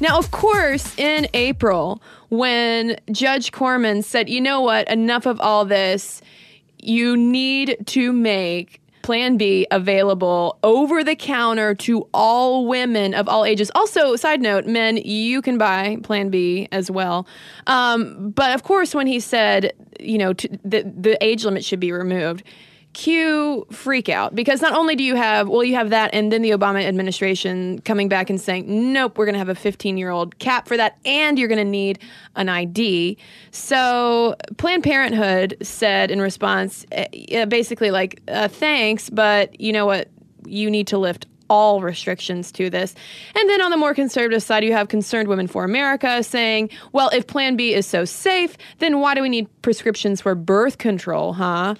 Now, 0.00 0.18
of 0.18 0.30
course, 0.30 0.98
in 0.98 1.28
April, 1.34 2.02
when 2.30 2.98
Judge 3.12 3.52
Korman 3.52 4.02
said, 4.02 4.28
you 4.28 4.40
know 4.40 4.62
what, 4.62 4.88
enough 4.88 5.26
of 5.26 5.40
all 5.40 5.64
this, 5.64 6.22
you 6.78 7.16
need 7.16 7.76
to 7.86 8.12
make 8.12 8.80
Plan 9.02 9.36
B 9.36 9.66
available 9.70 10.58
over 10.62 11.02
the 11.02 11.16
counter 11.16 11.74
to 11.74 12.08
all 12.12 12.66
women 12.66 13.14
of 13.14 13.28
all 13.28 13.44
ages. 13.44 13.70
Also, 13.74 14.16
side 14.16 14.40
note, 14.40 14.66
men, 14.66 14.98
you 14.98 15.42
can 15.42 15.58
buy 15.58 15.98
Plan 16.02 16.30
B 16.30 16.68
as 16.72 16.90
well. 16.90 17.26
Um, 17.66 18.30
but 18.30 18.54
of 18.54 18.62
course, 18.62 18.94
when 18.94 19.06
he 19.06 19.20
said, 19.20 19.72
you 19.98 20.18
know, 20.18 20.32
to, 20.32 20.48
the, 20.64 20.82
the 20.82 21.22
age 21.24 21.44
limit 21.44 21.64
should 21.64 21.80
be 21.80 21.92
removed, 21.92 22.42
cue 22.92 23.64
freak 23.70 24.08
out 24.08 24.34
because 24.34 24.60
not 24.60 24.72
only 24.72 24.96
do 24.96 25.04
you 25.04 25.14
have 25.14 25.48
well 25.48 25.62
you 25.62 25.74
have 25.74 25.90
that 25.90 26.10
and 26.12 26.32
then 26.32 26.42
the 26.42 26.50
obama 26.50 26.82
administration 26.84 27.80
coming 27.82 28.08
back 28.08 28.28
and 28.28 28.40
saying 28.40 28.92
nope 28.92 29.16
we're 29.16 29.24
going 29.24 29.32
to 29.32 29.38
have 29.38 29.48
a 29.48 29.54
15 29.54 29.96
year 29.96 30.10
old 30.10 30.38
cap 30.38 30.66
for 30.66 30.76
that 30.76 30.98
and 31.04 31.38
you're 31.38 31.48
going 31.48 31.58
to 31.58 31.64
need 31.64 32.00
an 32.34 32.48
id 32.48 33.16
so 33.52 34.34
planned 34.56 34.82
parenthood 34.82 35.56
said 35.62 36.10
in 36.10 36.20
response 36.20 36.84
uh, 36.96 37.46
basically 37.46 37.92
like 37.92 38.20
uh, 38.28 38.48
thanks 38.48 39.08
but 39.08 39.58
you 39.60 39.72
know 39.72 39.86
what 39.86 40.08
you 40.44 40.68
need 40.68 40.88
to 40.88 40.98
lift 40.98 41.26
all 41.50 41.82
restrictions 41.82 42.52
to 42.52 42.70
this. 42.70 42.94
And 43.34 43.50
then 43.50 43.60
on 43.60 43.72
the 43.72 43.76
more 43.76 43.92
conservative 43.92 44.42
side, 44.42 44.64
you 44.64 44.72
have 44.72 44.88
Concerned 44.88 45.28
Women 45.28 45.48
for 45.48 45.64
America 45.64 46.22
saying, 46.22 46.70
well, 46.92 47.10
if 47.12 47.26
Plan 47.26 47.56
B 47.56 47.74
is 47.74 47.86
so 47.86 48.04
safe, 48.04 48.56
then 48.78 49.00
why 49.00 49.14
do 49.14 49.20
we 49.20 49.28
need 49.28 49.48
prescriptions 49.60 50.20
for 50.20 50.34
birth 50.36 50.78
control, 50.78 51.32
huh? 51.32 51.74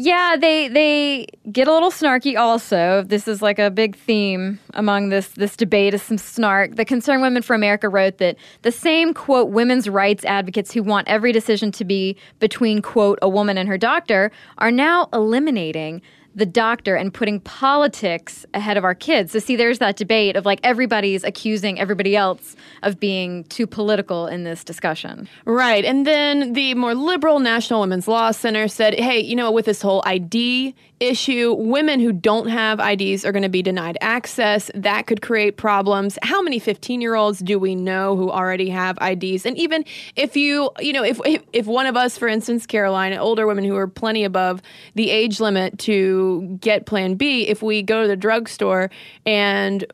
Yeah, 0.00 0.36
they 0.40 0.68
they 0.68 1.26
get 1.50 1.66
a 1.66 1.72
little 1.72 1.90
snarky 1.90 2.38
also. 2.38 3.02
This 3.02 3.26
is 3.26 3.42
like 3.42 3.58
a 3.58 3.68
big 3.68 3.96
theme 3.96 4.60
among 4.74 5.08
this 5.08 5.30
this 5.30 5.56
debate 5.56 5.92
is 5.92 6.02
some 6.02 6.18
snark. 6.18 6.76
The 6.76 6.84
Concerned 6.84 7.20
Women 7.20 7.42
for 7.42 7.54
America 7.54 7.88
wrote 7.88 8.18
that 8.18 8.36
the 8.62 8.70
same 8.70 9.12
quote 9.12 9.48
women's 9.48 9.88
rights 9.88 10.24
advocates 10.24 10.72
who 10.72 10.84
want 10.84 11.08
every 11.08 11.32
decision 11.32 11.72
to 11.72 11.84
be 11.84 12.16
between 12.38 12.80
quote 12.80 13.18
a 13.22 13.28
woman 13.28 13.58
and 13.58 13.68
her 13.68 13.76
doctor 13.76 14.30
are 14.58 14.70
now 14.70 15.08
eliminating 15.12 16.00
the 16.34 16.46
doctor 16.46 16.94
and 16.94 17.12
putting 17.12 17.40
politics 17.40 18.46
ahead 18.54 18.76
of 18.76 18.84
our 18.84 18.94
kids. 18.94 19.32
So, 19.32 19.38
see, 19.38 19.56
there's 19.56 19.78
that 19.78 19.96
debate 19.96 20.36
of 20.36 20.46
like 20.46 20.60
everybody's 20.62 21.24
accusing 21.24 21.80
everybody 21.80 22.14
else 22.14 22.54
of 22.82 23.00
being 23.00 23.44
too 23.44 23.66
political 23.66 24.26
in 24.26 24.44
this 24.44 24.62
discussion. 24.62 25.28
Right. 25.44 25.84
And 25.84 26.06
then 26.06 26.52
the 26.52 26.74
more 26.74 26.94
liberal 26.94 27.40
National 27.40 27.80
Women's 27.80 28.06
Law 28.06 28.30
Center 28.30 28.68
said, 28.68 28.94
hey, 28.94 29.20
you 29.20 29.34
know, 29.34 29.50
with 29.50 29.66
this 29.66 29.82
whole 29.82 30.02
ID 30.04 30.74
issue, 31.00 31.54
women 31.54 32.00
who 32.00 32.12
don't 32.12 32.48
have 32.48 32.80
IDs 32.80 33.24
are 33.24 33.32
going 33.32 33.42
to 33.42 33.48
be 33.48 33.62
denied 33.62 33.98
access. 34.00 34.70
That 34.74 35.06
could 35.06 35.22
create 35.22 35.56
problems. 35.56 36.18
How 36.22 36.42
many 36.42 36.58
15 36.58 37.00
year 37.00 37.14
olds 37.14 37.38
do 37.38 37.58
we 37.58 37.74
know 37.74 38.16
who 38.16 38.30
already 38.30 38.68
have 38.70 38.98
IDs? 39.00 39.46
And 39.46 39.56
even 39.56 39.84
if 40.16 40.36
you, 40.36 40.70
you 40.80 40.92
know, 40.92 41.04
if, 41.04 41.20
if, 41.24 41.42
if 41.52 41.66
one 41.66 41.86
of 41.86 41.96
us, 41.96 42.18
for 42.18 42.28
instance, 42.28 42.66
Caroline, 42.66 43.12
older 43.14 43.46
women 43.46 43.64
who 43.64 43.76
are 43.76 43.86
plenty 43.86 44.24
above 44.24 44.60
the 44.94 45.10
age 45.10 45.40
limit 45.40 45.78
to 45.80 46.58
get 46.60 46.86
Plan 46.86 47.14
B, 47.14 47.46
if 47.46 47.62
we 47.62 47.82
go 47.82 48.02
to 48.02 48.08
the 48.08 48.16
drugstore 48.16 48.90
and 49.24 49.84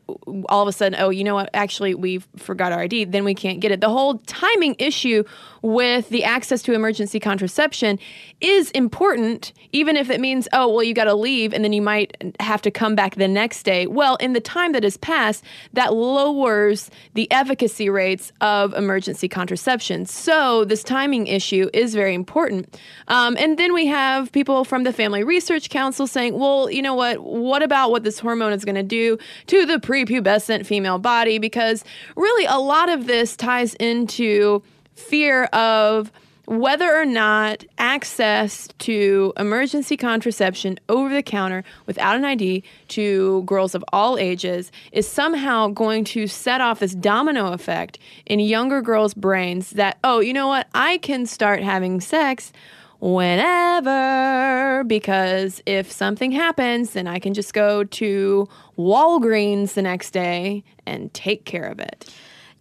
all 0.49 0.61
of 0.61 0.67
a 0.67 0.71
sudden, 0.71 0.99
oh, 0.99 1.09
you 1.09 1.23
know 1.23 1.35
what, 1.35 1.49
actually, 1.53 1.93
we 1.93 2.19
forgot 2.37 2.71
our 2.71 2.79
ID, 2.79 3.05
then 3.05 3.23
we 3.23 3.35
can't 3.35 3.59
get 3.59 3.71
it. 3.71 3.81
The 3.81 3.89
whole 3.89 4.17
timing 4.25 4.75
issue 4.79 5.23
with 5.61 6.09
the 6.09 6.23
access 6.23 6.61
to 6.63 6.73
emergency 6.73 7.19
contraception 7.19 7.99
is 8.41 8.71
important, 8.71 9.53
even 9.71 9.95
if 9.97 10.09
it 10.09 10.19
means, 10.19 10.47
oh, 10.53 10.67
well, 10.67 10.83
you 10.83 10.94
got 10.95 11.03
to 11.03 11.13
leave 11.13 11.53
and 11.53 11.63
then 11.63 11.73
you 11.73 11.81
might 11.81 12.33
have 12.39 12.61
to 12.63 12.71
come 12.71 12.95
back 12.95 13.15
the 13.15 13.27
next 13.27 13.63
day. 13.63 13.85
Well, 13.85 14.15
in 14.15 14.33
the 14.33 14.39
time 14.39 14.71
that 14.71 14.83
has 14.83 14.97
passed, 14.97 15.43
that 15.73 15.93
lowers 15.93 16.89
the 17.13 17.31
efficacy 17.31 17.89
rates 17.89 18.31
of 18.41 18.73
emergency 18.73 19.27
contraception. 19.27 20.05
So 20.05 20.65
this 20.65 20.83
timing 20.83 21.27
issue 21.27 21.69
is 21.73 21.93
very 21.93 22.13
important. 22.13 22.79
Um, 23.07 23.37
and 23.37 23.59
then 23.59 23.73
we 23.73 23.85
have 23.87 24.31
people 24.31 24.63
from 24.65 24.83
the 24.83 24.93
Family 24.93 25.23
Research 25.23 25.69
Council 25.69 26.07
saying, 26.07 26.37
well, 26.37 26.69
you 26.69 26.81
know 26.81 26.95
what? 26.95 27.19
What 27.19 27.61
about 27.61 27.91
what 27.91 28.03
this 28.03 28.19
hormone 28.19 28.53
is 28.53 28.65
going 28.65 28.75
to 28.75 28.83
do 28.83 29.17
to 29.47 29.65
the 29.65 29.77
prepubescent 29.77 30.65
female 30.65 30.97
body? 30.97 31.37
Because 31.37 31.83
really, 32.15 32.45
a 32.45 32.57
lot 32.57 32.89
of 32.89 33.07
this 33.07 33.35
ties 33.35 33.75
into 33.75 34.63
fear 34.95 35.45
of 35.45 36.11
whether 36.45 36.95
or 36.95 37.05
not 37.05 37.63
access 37.77 38.67
to 38.79 39.33
emergency 39.37 39.97
contraception 39.97 40.79
over 40.89 41.13
the 41.13 41.23
counter 41.23 41.63
without 41.85 42.15
an 42.15 42.25
ID 42.25 42.63
to 42.89 43.43
girls 43.43 43.75
of 43.75 43.83
all 43.91 44.17
ages 44.17 44.71
is 44.91 45.07
somehow 45.07 45.67
going 45.67 46.03
to 46.03 46.27
set 46.27 46.61
off 46.61 46.79
this 46.79 46.93
domino 46.95 47.51
effect 47.51 47.97
in 48.25 48.39
younger 48.39 48.81
girls' 48.81 49.13
brains 49.13 49.71
that, 49.71 49.97
oh, 50.03 50.19
you 50.19 50.33
know 50.33 50.47
what, 50.47 50.67
I 50.73 50.97
can 50.99 51.25
start 51.25 51.63
having 51.63 51.99
sex 51.99 52.53
whenever 52.99 54.83
because 54.85 55.61
if 55.65 55.91
something 55.91 56.31
happens 56.31 56.91
then 56.91 57.07
I 57.07 57.19
can 57.19 57.33
just 57.33 57.53
go 57.53 57.83
to 57.83 58.47
Walgreens 58.77 59.73
the 59.73 59.81
next 59.81 60.11
day 60.11 60.63
and 60.85 61.13
take 61.13 61.45
care 61.45 61.65
of 61.65 61.79
it. 61.79 62.09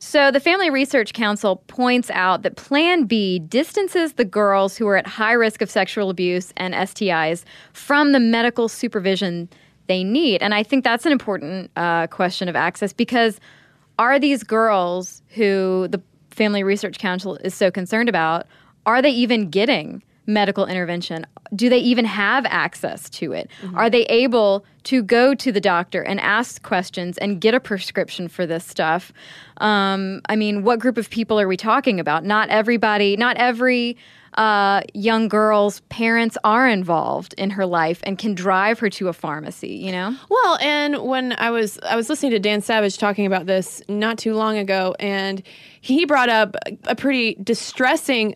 So, 0.06 0.30
the 0.30 0.38
Family 0.38 0.68
Research 0.68 1.14
Council 1.14 1.56
points 1.66 2.10
out 2.10 2.42
that 2.42 2.56
Plan 2.56 3.04
B 3.04 3.38
distances 3.38 4.12
the 4.12 4.24
girls 4.24 4.76
who 4.76 4.86
are 4.86 4.98
at 4.98 5.06
high 5.06 5.32
risk 5.32 5.62
of 5.62 5.70
sexual 5.70 6.10
abuse 6.10 6.52
and 6.58 6.74
STIs 6.74 7.42
from 7.72 8.12
the 8.12 8.20
medical 8.20 8.68
supervision 8.68 9.48
they 9.86 10.04
need. 10.04 10.42
And 10.42 10.54
I 10.54 10.62
think 10.62 10.84
that's 10.84 11.06
an 11.06 11.10
important 11.10 11.70
uh, 11.76 12.06
question 12.08 12.50
of 12.50 12.54
access 12.54 12.92
because 12.92 13.40
are 13.98 14.18
these 14.18 14.44
girls 14.44 15.22
who 15.28 15.88
the 15.88 16.02
Family 16.30 16.62
Research 16.62 16.98
Council 16.98 17.36
is 17.36 17.54
so 17.54 17.70
concerned 17.70 18.10
about, 18.10 18.46
are 18.84 19.00
they 19.00 19.10
even 19.10 19.48
getting 19.48 20.02
medical 20.26 20.66
intervention? 20.66 21.26
Do 21.54 21.68
they 21.68 21.78
even 21.78 22.04
have 22.04 22.46
access 22.46 23.08
to 23.10 23.32
it? 23.32 23.50
Are 23.74 23.90
they 23.90 24.04
able 24.06 24.64
to 24.84 25.02
go 25.02 25.34
to 25.34 25.52
the 25.52 25.60
doctor 25.60 26.02
and 26.02 26.20
ask 26.20 26.62
questions 26.62 27.18
and 27.18 27.40
get 27.40 27.54
a 27.54 27.60
prescription 27.60 28.28
for 28.28 28.46
this 28.46 28.64
stuff? 28.64 29.12
Um, 29.58 30.20
I 30.28 30.36
mean, 30.36 30.62
what 30.62 30.78
group 30.78 30.98
of 30.98 31.10
people 31.10 31.38
are 31.38 31.48
we 31.48 31.56
talking 31.56 32.00
about? 32.00 32.24
Not 32.24 32.48
everybody, 32.48 33.16
not 33.16 33.36
every 33.36 33.96
uh, 34.34 34.82
young 34.94 35.28
girl's 35.28 35.80
parents 35.90 36.36
are 36.44 36.68
involved 36.68 37.34
in 37.38 37.50
her 37.50 37.64
life 37.66 38.00
and 38.02 38.18
can 38.18 38.34
drive 38.34 38.78
her 38.80 38.90
to 38.90 39.08
a 39.08 39.12
pharmacy, 39.12 39.68
you 39.68 39.92
know? 39.92 40.16
Well, 40.28 40.58
and 40.60 41.02
when 41.02 41.34
I 41.38 41.50
was 41.50 41.78
I 41.88 41.96
was 41.96 42.08
listening 42.08 42.32
to 42.32 42.38
Dan 42.38 42.60
Savage 42.60 42.98
talking 42.98 43.26
about 43.26 43.46
this 43.46 43.80
not 43.88 44.18
too 44.18 44.34
long 44.34 44.58
ago, 44.58 44.96
and 44.98 45.42
he 45.80 46.04
brought 46.04 46.28
up 46.28 46.56
a 46.84 46.96
pretty 46.96 47.36
distressing 47.42 48.34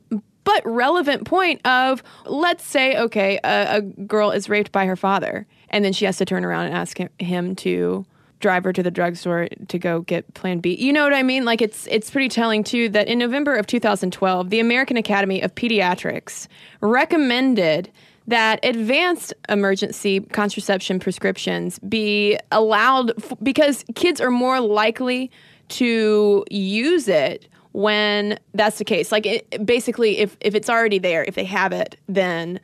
but 0.49 0.63
relevant 0.65 1.27
point 1.27 1.61
of 1.67 2.03
let's 2.25 2.65
say 2.65 2.97
okay 2.97 3.39
a, 3.45 3.77
a 3.77 3.81
girl 3.83 4.31
is 4.31 4.49
raped 4.49 4.73
by 4.73 4.87
her 4.87 4.97
father 4.97 5.47
and 5.69 5.85
then 5.85 5.93
she 5.93 6.07
has 6.07 6.17
to 6.17 6.25
turn 6.25 6.43
around 6.43 6.65
and 6.65 6.75
ask 6.75 6.97
him, 6.97 7.11
him 7.19 7.55
to 7.55 8.07
drive 8.41 8.65
her 8.65 8.73
to 8.73 8.83
the 8.83 8.91
drugstore 8.91 9.49
to 9.67 9.79
go 9.79 10.01
get 10.01 10.33
plan 10.33 10.61
B. 10.61 10.75
You 10.75 10.91
know 10.93 11.05
what 11.05 11.13
I 11.13 11.23
mean? 11.23 11.45
Like 11.45 11.61
it's 11.61 11.87
it's 11.89 12.11
pretty 12.11 12.31
telling 12.31 12.65
too 12.65 12.89
that 12.91 13.09
in 13.09 13.19
November 13.19 13.57
of 13.57 13.67
2012, 13.67 14.49
the 14.49 14.61
American 14.61 14.97
Academy 14.97 15.43
of 15.43 15.55
Pediatrics 15.55 16.49
recommended 16.81 17.91
that 18.27 18.59
advanced 18.63 19.35
emergency 19.51 20.21
contraception 20.21 20.99
prescriptions 20.99 21.79
be 21.81 22.39
allowed 22.53 23.11
f- 23.23 23.37
because 23.43 23.85
kids 23.95 24.19
are 24.19 24.31
more 24.31 24.61
likely 24.61 25.31
to 25.69 26.45
use 26.51 27.09
it 27.09 27.49
when 27.73 28.39
that's 28.55 28.79
the 28.79 28.85
case. 28.85 29.13
Like 29.13 29.27
it, 29.27 29.67
basically 29.67 30.19
if 30.19 30.37
if 30.41 30.55
it's 30.55 30.69
already 30.71 30.99
there, 30.99 31.25
if 31.25 31.35
they 31.35 31.45
have 31.45 31.73
it, 31.73 31.97
then 32.09 32.61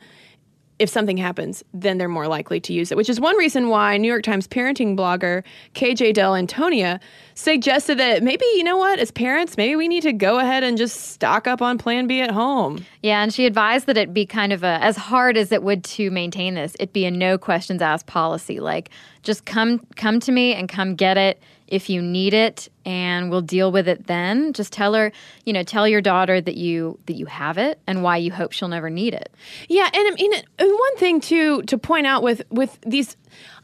if 0.77 0.89
something 0.89 1.15
happens, 1.15 1.63
then 1.73 1.97
they're 1.97 2.09
more 2.09 2.27
likely 2.27 2.59
to 2.59 2.73
use 2.73 2.91
it, 2.91 2.97
which 2.97 3.09
is 3.09 3.19
one 3.19 3.37
reason 3.37 3.69
why 3.69 3.95
New 3.97 4.09
York 4.09 4.23
Times 4.23 4.47
parenting 4.47 4.97
blogger 4.97 5.43
KJ 5.73 6.13
Dell'Antonia 6.13 6.99
suggested 7.33 7.97
that 7.99 8.23
maybe, 8.23 8.45
you 8.55 8.63
know 8.63 8.75
what, 8.75 8.99
as 8.99 9.09
parents, 9.09 9.55
maybe 9.55 9.75
we 9.75 9.87
need 9.87 10.03
to 10.03 10.11
go 10.11 10.37
ahead 10.37 10.63
and 10.63 10.77
just 10.77 11.11
stock 11.11 11.47
up 11.47 11.61
on 11.61 11.77
Plan 11.77 12.07
B 12.07 12.19
at 12.19 12.31
home. 12.31 12.85
Yeah, 13.01 13.23
and 13.23 13.33
she 13.33 13.45
advised 13.45 13.85
that 13.85 13.95
it 13.95 14.13
be 14.13 14.25
kind 14.25 14.51
of 14.51 14.63
a 14.63 14.79
as 14.81 14.97
hard 14.97 15.37
as 15.37 15.51
it 15.51 15.63
would 15.63 15.83
to 15.85 16.11
maintain 16.11 16.55
this, 16.55 16.75
it 16.79 16.91
be 16.91 17.05
a 17.05 17.11
no 17.11 17.37
questions 17.37 17.81
asked 17.81 18.07
policy. 18.07 18.59
Like 18.59 18.89
just 19.23 19.45
come 19.45 19.79
come 19.95 20.19
to 20.19 20.31
me 20.31 20.53
and 20.53 20.67
come 20.67 20.95
get 20.95 21.17
it 21.17 21.41
if 21.67 21.89
you 21.89 22.01
need 22.01 22.33
it 22.33 22.69
and 22.85 23.29
we'll 23.29 23.41
deal 23.41 23.71
with 23.71 23.87
it 23.87 24.07
then. 24.07 24.53
Just 24.53 24.71
tell 24.71 24.93
her, 24.93 25.11
you 25.45 25.53
know, 25.53 25.63
tell 25.63 25.87
your 25.87 26.01
daughter 26.01 26.39
that 26.39 26.55
you 26.55 26.99
that 27.05 27.15
you 27.15 27.25
have 27.25 27.57
it 27.57 27.79
and 27.87 28.03
why 28.03 28.17
you 28.17 28.31
hope 28.31 28.51
she'll 28.51 28.67
never 28.67 28.89
need 28.89 29.13
it. 29.13 29.31
Yeah, 29.67 29.85
and 29.85 30.07
I 30.07 30.11
mean, 30.11 30.33
and 30.33 30.71
one 30.71 30.97
thing 30.97 31.19
too 31.19 31.63
to 31.63 31.77
point 31.77 32.07
out 32.07 32.23
with 32.23 32.43
with 32.49 32.77
these 32.81 33.17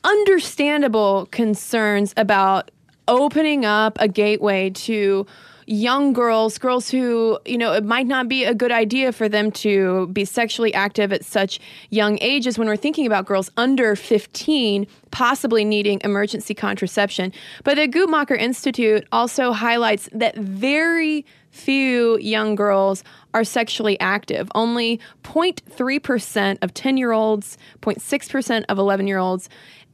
understandable 0.03 1.27
concerns 1.31 2.13
about 2.17 2.71
opening 3.07 3.65
up 3.65 3.97
a 3.99 4.07
gateway 4.07 4.69
to 4.69 5.25
young 5.71 6.11
girls, 6.11 6.57
girls 6.57 6.89
who, 6.89 7.39
you 7.45 7.57
know, 7.57 7.71
it 7.71 7.85
might 7.85 8.05
not 8.05 8.27
be 8.27 8.43
a 8.43 8.53
good 8.53 8.71
idea 8.71 9.11
for 9.11 9.29
them 9.29 9.51
to 9.51 10.07
be 10.07 10.25
sexually 10.25 10.73
active 10.73 11.13
at 11.13 11.23
such 11.23 11.59
young 11.89 12.17
ages 12.21 12.59
when 12.59 12.67
we're 12.67 12.75
thinking 12.75 13.05
about 13.05 13.25
girls 13.25 13.49
under 13.55 13.95
15 13.95 14.85
possibly 15.11 15.63
needing 15.63 16.01
emergency 16.03 16.53
contraception. 16.53 17.31
But 17.63 17.75
the 17.75 17.87
Guttmacher 17.87 18.37
Institute 18.37 19.07
also 19.11 19.53
highlights 19.53 20.09
that 20.11 20.35
very 20.35 21.25
few 21.51 22.17
young 22.19 22.55
girls 22.55 23.03
are 23.33 23.43
sexually 23.43 23.99
active. 23.99 24.49
Only 24.55 24.99
0.3% 25.23 26.57
of 26.61 26.73
10 26.73 26.97
year 26.97 27.11
olds, 27.11 27.57
0.6% 27.81 28.65
of 28.67 28.77
11 28.77 29.07
year 29.07 29.19
olds, 29.19 29.49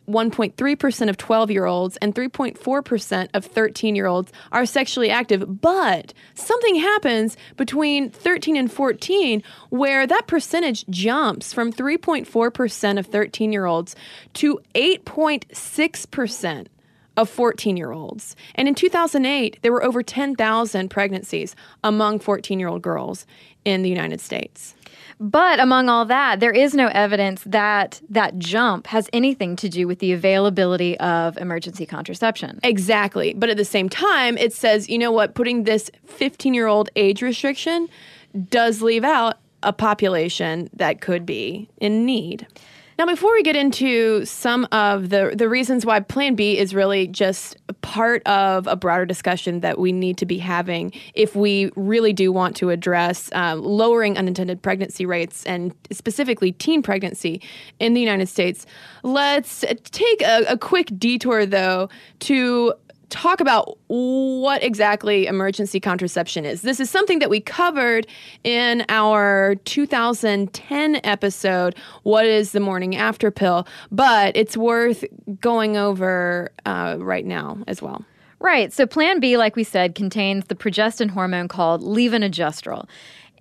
1.3% 0.07 1.09
of 1.09 1.17
12 1.17 1.51
year 1.51 1.65
olds 1.65 1.97
and 1.97 2.15
3.4% 2.15 3.29
of 3.33 3.45
13 3.45 3.95
year 3.95 4.05
olds 4.05 4.31
are 4.51 4.65
sexually 4.65 5.09
active. 5.09 5.61
But 5.61 6.13
something 6.33 6.75
happens 6.75 7.35
between 7.57 8.09
13 8.09 8.55
and 8.55 8.71
14 8.71 9.43
where 9.69 10.07
that 10.07 10.27
percentage 10.27 10.85
jumps 10.87 11.53
from 11.53 11.73
3.4% 11.73 12.99
of 12.99 13.05
13 13.05 13.51
year 13.51 13.65
olds 13.65 13.95
to 14.33 14.59
8.6% 14.75 16.67
of 17.17 17.29
14 17.29 17.75
year 17.75 17.91
olds. 17.91 18.35
And 18.55 18.67
in 18.67 18.75
2008, 18.75 19.59
there 19.61 19.71
were 19.73 19.83
over 19.83 20.03
10,000 20.03 20.89
pregnancies 20.89 21.55
among 21.83 22.19
14 22.19 22.59
year 22.59 22.69
old 22.69 22.81
girls 22.81 23.25
in 23.65 23.81
the 23.81 23.89
United 23.89 24.21
States. 24.21 24.75
But 25.19 25.59
among 25.59 25.89
all 25.89 26.05
that, 26.05 26.39
there 26.39 26.51
is 26.51 26.75
no 26.75 26.87
evidence 26.87 27.41
that 27.45 28.01
that 28.09 28.37
jump 28.37 28.87
has 28.87 29.09
anything 29.13 29.55
to 29.57 29.69
do 29.69 29.87
with 29.87 29.99
the 29.99 30.11
availability 30.11 30.97
of 30.99 31.37
emergency 31.37 31.85
contraception. 31.85 32.59
Exactly. 32.63 33.33
But 33.33 33.49
at 33.49 33.57
the 33.57 33.65
same 33.65 33.89
time, 33.89 34.37
it 34.37 34.53
says, 34.53 34.89
you 34.89 34.97
know 34.97 35.11
what, 35.11 35.33
putting 35.33 35.63
this 35.63 35.89
15 36.05 36.53
year 36.53 36.67
old 36.67 36.89
age 36.95 37.21
restriction 37.21 37.87
does 38.49 38.81
leave 38.81 39.03
out 39.03 39.39
a 39.63 39.73
population 39.73 40.69
that 40.73 41.01
could 41.01 41.25
be 41.25 41.67
in 41.77 42.05
need. 42.05 42.45
Now, 42.97 43.05
before 43.05 43.31
we 43.33 43.43
get 43.43 43.55
into 43.55 44.25
some 44.25 44.67
of 44.71 45.09
the, 45.09 45.33
the 45.35 45.47
reasons 45.47 45.85
why 45.85 45.99
Plan 45.99 46.33
B 46.33 46.57
is 46.57 46.73
really 46.73 47.05
just 47.07 47.55
part 47.81 48.25
of 48.25 48.65
a 48.65 48.75
broader 48.75 49.05
discussion 49.05 49.59
that 49.59 49.77
we 49.77 49.91
need 49.91 50.17
to 50.17 50.25
be 50.25 50.39
having 50.39 50.91
if 51.13 51.35
we 51.35 51.71
really 51.75 52.11
do 52.11 52.31
want 52.31 52.55
to 52.55 52.71
address 52.71 53.29
um, 53.33 53.61
lowering 53.61 54.17
unintended 54.17 54.63
pregnancy 54.63 55.05
rates 55.05 55.45
and 55.45 55.75
specifically 55.91 56.53
teen 56.53 56.81
pregnancy 56.81 57.39
in 57.79 57.93
the 57.93 58.01
United 58.01 58.27
States, 58.27 58.65
let's 59.03 59.63
take 59.83 60.21
a, 60.23 60.45
a 60.49 60.57
quick 60.57 60.91
detour, 60.97 61.45
though, 61.45 61.89
to 62.21 62.73
talk 63.09 63.39
about 63.39 63.77
what 63.87 64.63
exactly 64.63 65.27
emergency 65.27 65.79
contraception 65.79 66.45
is. 66.45 66.61
This 66.61 66.79
is 66.79 66.89
something 66.89 67.19
that 67.19 67.29
we 67.29 67.39
covered 67.39 68.07
in 68.43 68.85
our 68.89 69.55
2010 69.65 70.99
episode, 71.03 71.75
What 72.03 72.25
is 72.25 72.51
the 72.51 72.59
Morning 72.59 72.95
After 72.95 73.31
Pill? 73.31 73.67
But 73.91 74.35
it's 74.35 74.57
worth 74.57 75.05
going 75.39 75.77
over 75.77 76.51
uh, 76.65 76.97
right 76.99 77.25
now 77.25 77.59
as 77.67 77.81
well. 77.81 78.03
Right. 78.39 78.71
So 78.71 78.85
Plan 78.85 79.19
B, 79.19 79.35
like 79.37 79.55
we 79.55 79.63
said, 79.63 79.95
contains 79.95 80.45
the 80.45 80.55
progestin 80.55 81.09
hormone 81.09 81.47
called 81.47 81.81
levonorgestrel. 81.81 82.87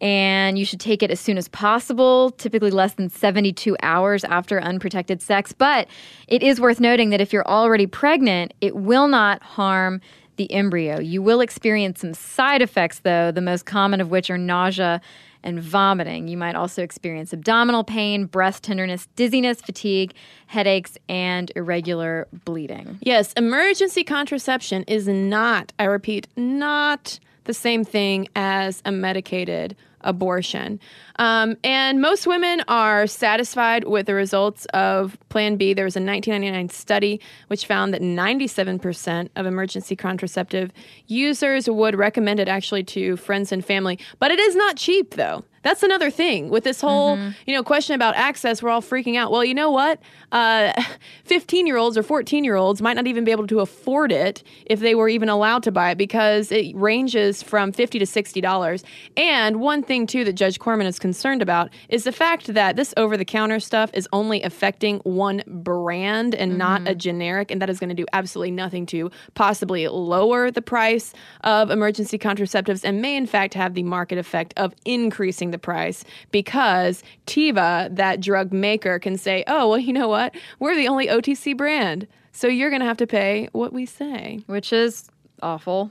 And 0.01 0.59
you 0.59 0.65
should 0.65 0.81
take 0.81 1.03
it 1.03 1.11
as 1.11 1.21
soon 1.21 1.39
as 1.39 1.49
possible, 1.49 2.31
typically 2.33 2.71
less 2.71 2.95
than 2.95 3.09
72 3.09 3.77
hours 3.83 4.25
after 4.25 4.61
unprotected 4.61 5.23
sex. 5.23 5.53
But 5.53 5.89
it 6.29 6.43
is 6.43 6.61
worth 6.61 6.81
noting 6.81 7.11
that 7.11 7.21
if 7.21 7.33
you're 7.33 7.47
already 7.47 7.87
pregnant, 7.87 8.53
it 8.61 8.77
will 8.77 9.09
not 9.09 9.43
harm 9.43 10.01
the 10.37 10.53
embryo. 10.53 11.01
You 11.01 11.23
will 11.23 11.41
experience 11.41 12.01
some 12.01 12.15
side 12.15 12.63
effects, 12.63 13.01
though, 13.01 13.31
the 13.33 13.41
most 13.41 13.65
common 13.65 14.01
of 14.01 14.11
which 14.11 14.31
are 14.31 14.39
nausea 14.39 15.01
and 15.43 15.63
vomiting. 15.63 16.29
You 16.29 16.37
might 16.37 16.57
also 16.57 16.83
experience 16.83 17.33
abdominal 17.33 17.85
pain, 17.85 18.27
breast 18.27 18.65
tenderness, 18.65 19.07
dizziness, 19.17 19.61
fatigue, 19.61 20.13
headaches, 20.47 20.99
and 21.09 21.53
irregular 21.55 22.27
bleeding. 22.45 22.99
Yes, 23.01 23.33
emergency 23.35 24.03
contraception 24.03 24.83
is 24.89 25.07
not, 25.07 25.73
I 25.79 25.85
repeat, 25.85 26.27
not 26.37 27.21
the 27.47 27.55
same 27.55 27.85
thing 27.85 28.29
as 28.35 28.83
a 28.85 28.93
medicated 28.93 29.77
abortion. 30.03 30.81
Um, 31.19 31.57
and 31.65 32.01
most 32.01 32.27
women 32.27 32.63
are 32.69 33.07
satisfied 33.07 33.85
with 33.85 34.07
the 34.07 34.15
results 34.15 34.65
of 34.67 35.19
Plan 35.29 35.57
B. 35.57 35.75
There 35.75 35.85
was 35.85 35.97
a 35.97 36.01
1999 36.01 36.69
study 36.69 37.21
which 37.49 37.67
found 37.67 37.93
that 37.93 38.03
97% 38.03 39.29
of 39.37 39.47
emergency 39.47 39.97
contraceptive 39.97 40.73
users 41.07 41.69
would 41.69 41.97
recommend 41.97 42.41
it 42.41 42.49
actually 42.49 42.85
to 42.85 43.17
friends 43.17 43.53
and 43.53 43.65
family. 43.65 43.99
But 44.19 44.31
it 44.31 44.39
is 44.39 44.55
not 44.55 44.77
cheap, 44.77 45.15
though. 45.15 45.45
That's 45.67 45.83
another 45.83 46.11
thing 46.11 46.49
with 46.49 46.63
this 46.63 46.81
whole, 46.81 47.17
Mm-hmm. 47.17 47.31
you 47.47 47.55
know, 47.57 47.65
question 47.65 47.95
about 47.97 48.15
access. 48.15 48.63
We're 48.63 48.71
all 48.71 48.81
freaking 48.83 49.17
out. 49.17 49.33
Well, 49.33 49.45
you 49.45 49.53
know 49.55 49.73
what? 49.73 49.99
Fifteen-year-olds 51.25 51.99
or 51.99 52.03
fourteen-year-olds 52.05 52.81
might 52.81 52.95
not 52.95 53.07
even 53.09 53.25
be 53.25 53.33
able 53.33 53.47
to 53.49 53.59
afford 53.61 54.13
it 54.13 54.43
if 54.67 54.79
they 54.79 54.95
were 54.95 55.09
even 55.09 55.29
allowed 55.29 55.63
to 55.65 55.73
buy 55.73 55.91
it 55.91 55.99
because 55.99 56.53
it 56.53 56.75
ranges 56.77 57.43
from 57.43 57.73
fifty 57.73 57.99
to 57.99 58.07
sixty 58.07 58.41
dollars. 58.41 58.85
And 59.17 59.61
one 59.61 59.83
thing 59.83 60.07
too 60.07 60.23
that 60.25 60.35
Judge 60.35 60.59
Korman 60.61 60.87
is 60.87 60.99
concerned 61.01 61.43
about 61.43 61.71
is 61.89 62.05
the 62.05 62.13
fact 62.13 62.47
that 62.55 62.77
this 62.77 62.95
over-the-counter 62.97 63.59
stuff 63.61 63.91
is 63.93 64.09
only 64.13 64.43
affecting 64.43 64.99
one 65.01 65.43
brand 65.47 66.35
and 66.35 66.59
not 66.59 66.87
a 66.87 66.95
generic, 66.95 67.51
and 67.51 67.61
that 67.61 67.69
is 67.71 67.81
going 67.81 67.89
to 67.89 67.95
do 67.95 68.07
absolutely 68.13 68.53
nothing 68.53 68.87
to 68.87 69.11
possibly 69.35 69.89
lower 69.89 70.51
the 70.53 70.63
price 70.63 71.13
of 71.43 71.71
emergency 71.71 72.19
contraceptives 72.19 72.83
and 72.85 73.03
may 73.03 73.17
in 73.17 73.27
fact 73.27 73.55
have 73.55 73.75
the 73.75 73.83
market 73.83 74.19
effect 74.19 74.55
of 74.57 74.75
increasing 74.85 75.51
the 75.51 75.56
price 75.59 76.05
because 76.31 77.03
Teva, 77.27 77.95
that 77.95 78.21
drug 78.21 78.53
maker, 78.53 78.99
can 78.99 79.17
say, 79.17 79.45
oh, 79.47 79.71
well, 79.71 79.79
you 79.79 79.93
know 79.93 80.09
what? 80.09 80.35
We're 80.59 80.77
the 80.77 80.89
only 80.89 81.07
OTC 81.09 81.57
brand. 81.57 82.07
So 82.33 82.49
you're 82.49 82.71
going 82.71 82.81
to 82.81 82.87
have 82.87 82.99
to 82.99 83.07
pay 83.07 83.49
what 83.53 83.73
we 83.73 83.87
say. 83.87 84.43
Which 84.47 84.73
is 84.73 85.09
awful. 85.43 85.91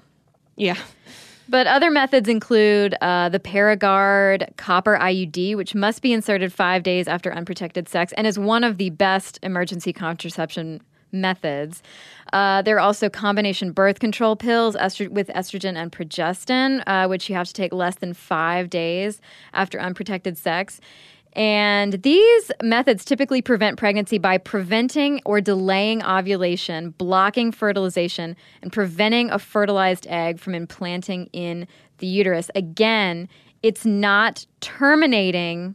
Yeah. 0.56 0.78
But 1.48 1.68
other 1.68 1.92
methods 1.92 2.28
include 2.28 2.96
uh, 3.02 3.30
the 3.30 3.40
Paragard 3.40 4.56
copper 4.58 4.98
IUD, 4.98 5.56
which 5.56 5.76
must 5.76 6.02
be 6.02 6.12
inserted 6.12 6.52
five 6.52 6.84
days 6.84 7.08
after 7.08 7.32
unprotected 7.34 7.88
sex 7.88 8.14
and 8.14 8.26
is 8.26 8.40
one 8.40 8.64
of 8.64 8.78
the 8.78 8.90
best 8.90 9.40
emergency 9.44 9.94
contraception 9.94 10.82
methods. 11.12 11.84
Uh, 12.36 12.62
there 12.64 12.76
are 12.76 12.82
also 12.82 13.10
combination 13.10 13.72
birth 13.72 14.00
control 14.00 14.36
pills 14.36 14.76
estro- 14.76 15.08
with 15.08 15.30
estrogen 15.30 15.78
and 15.78 15.94
progestin, 15.94 16.84
uh, 16.86 17.08
which 17.08 17.30
you 17.30 17.36
have 17.36 17.48
to 17.48 17.54
take 17.54 17.72
less 17.72 17.96
than 17.96 18.14
five 18.14 18.70
days 18.70 19.22
after 19.54 19.80
unprotected 19.80 20.38
sex. 20.38 20.82
And 21.32 21.94
these 22.04 22.52
methods 22.62 23.06
typically 23.06 23.42
prevent 23.42 23.78
pregnancy 23.78 24.18
by 24.18 24.38
preventing 24.38 25.22
or 25.24 25.40
delaying 25.40 26.04
ovulation, 26.04 26.90
blocking 26.90 27.54
fertilization, 27.54 28.36
and 28.62 28.72
preventing 28.72 29.30
a 29.32 29.40
fertilized 29.40 30.06
egg 30.10 30.38
from 30.38 30.54
implanting 30.56 31.30
in 31.32 31.66
the 32.00 32.08
uterus. 32.08 32.52
Again, 32.54 33.30
it's 33.64 33.86
not 33.86 34.46
terminating 34.60 35.74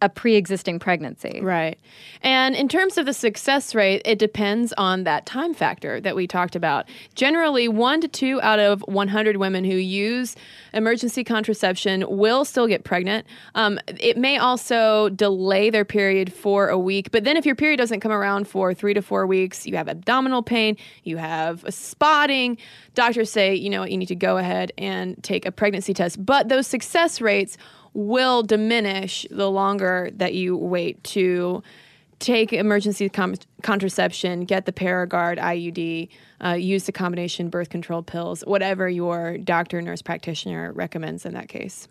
a 0.00 0.08
pre-existing 0.08 0.78
pregnancy. 0.78 1.40
Right. 1.42 1.78
And 2.22 2.54
in 2.54 2.68
terms 2.68 2.98
of 2.98 3.06
the 3.06 3.12
success 3.12 3.74
rate, 3.74 4.02
it 4.04 4.18
depends 4.18 4.72
on 4.74 5.04
that 5.04 5.26
time 5.26 5.54
factor 5.54 6.00
that 6.00 6.14
we 6.14 6.26
talked 6.26 6.54
about. 6.54 6.88
Generally, 7.14 7.68
1 7.68 8.00
to 8.02 8.08
2 8.08 8.40
out 8.40 8.58
of 8.60 8.80
100 8.82 9.36
women 9.38 9.64
who 9.64 9.74
use 9.74 10.36
emergency 10.72 11.24
contraception 11.24 12.04
will 12.08 12.44
still 12.44 12.66
get 12.66 12.84
pregnant. 12.84 13.26
Um, 13.54 13.80
it 13.98 14.16
may 14.16 14.38
also 14.38 15.08
delay 15.08 15.70
their 15.70 15.84
period 15.84 16.32
for 16.32 16.68
a 16.68 16.78
week, 16.78 17.10
but 17.10 17.24
then 17.24 17.36
if 17.36 17.44
your 17.44 17.56
period 17.56 17.78
doesn't 17.78 18.00
come 18.00 18.12
around 18.12 18.46
for 18.46 18.72
3 18.74 18.94
to 18.94 19.02
4 19.02 19.26
weeks, 19.26 19.66
you 19.66 19.76
have 19.76 19.88
abdominal 19.88 20.42
pain, 20.42 20.76
you 21.02 21.16
have 21.16 21.64
spotting, 21.68 22.56
doctors 22.94 23.30
say, 23.30 23.54
you 23.54 23.70
know 23.70 23.80
what, 23.80 23.90
you 23.90 23.96
need 23.96 24.06
to 24.06 24.14
go 24.14 24.38
ahead 24.38 24.72
and 24.78 25.20
take 25.24 25.44
a 25.44 25.52
pregnancy 25.52 25.94
test. 25.94 26.24
But 26.24 26.48
those 26.48 26.66
success 26.66 27.20
rates 27.20 27.56
will 27.94 28.42
diminish 28.42 29.26
the 29.30 29.50
longer 29.50 30.10
that 30.14 30.34
you 30.34 30.56
wait 30.56 31.02
to 31.04 31.62
take 32.18 32.52
emergency 32.52 33.08
com- 33.08 33.34
contraception, 33.62 34.44
get 34.44 34.66
the 34.66 34.72
Paragard 34.72 35.38
IUD, 35.38 36.08
uh, 36.44 36.54
use 36.54 36.84
the 36.84 36.92
combination 36.92 37.48
birth 37.48 37.70
control 37.70 38.02
pills, 38.02 38.42
whatever 38.42 38.88
your 38.88 39.38
doctor, 39.38 39.80
nurse 39.80 40.02
practitioner 40.02 40.72
recommends 40.72 41.24
in 41.24 41.34
that 41.34 41.48
case. 41.48 41.88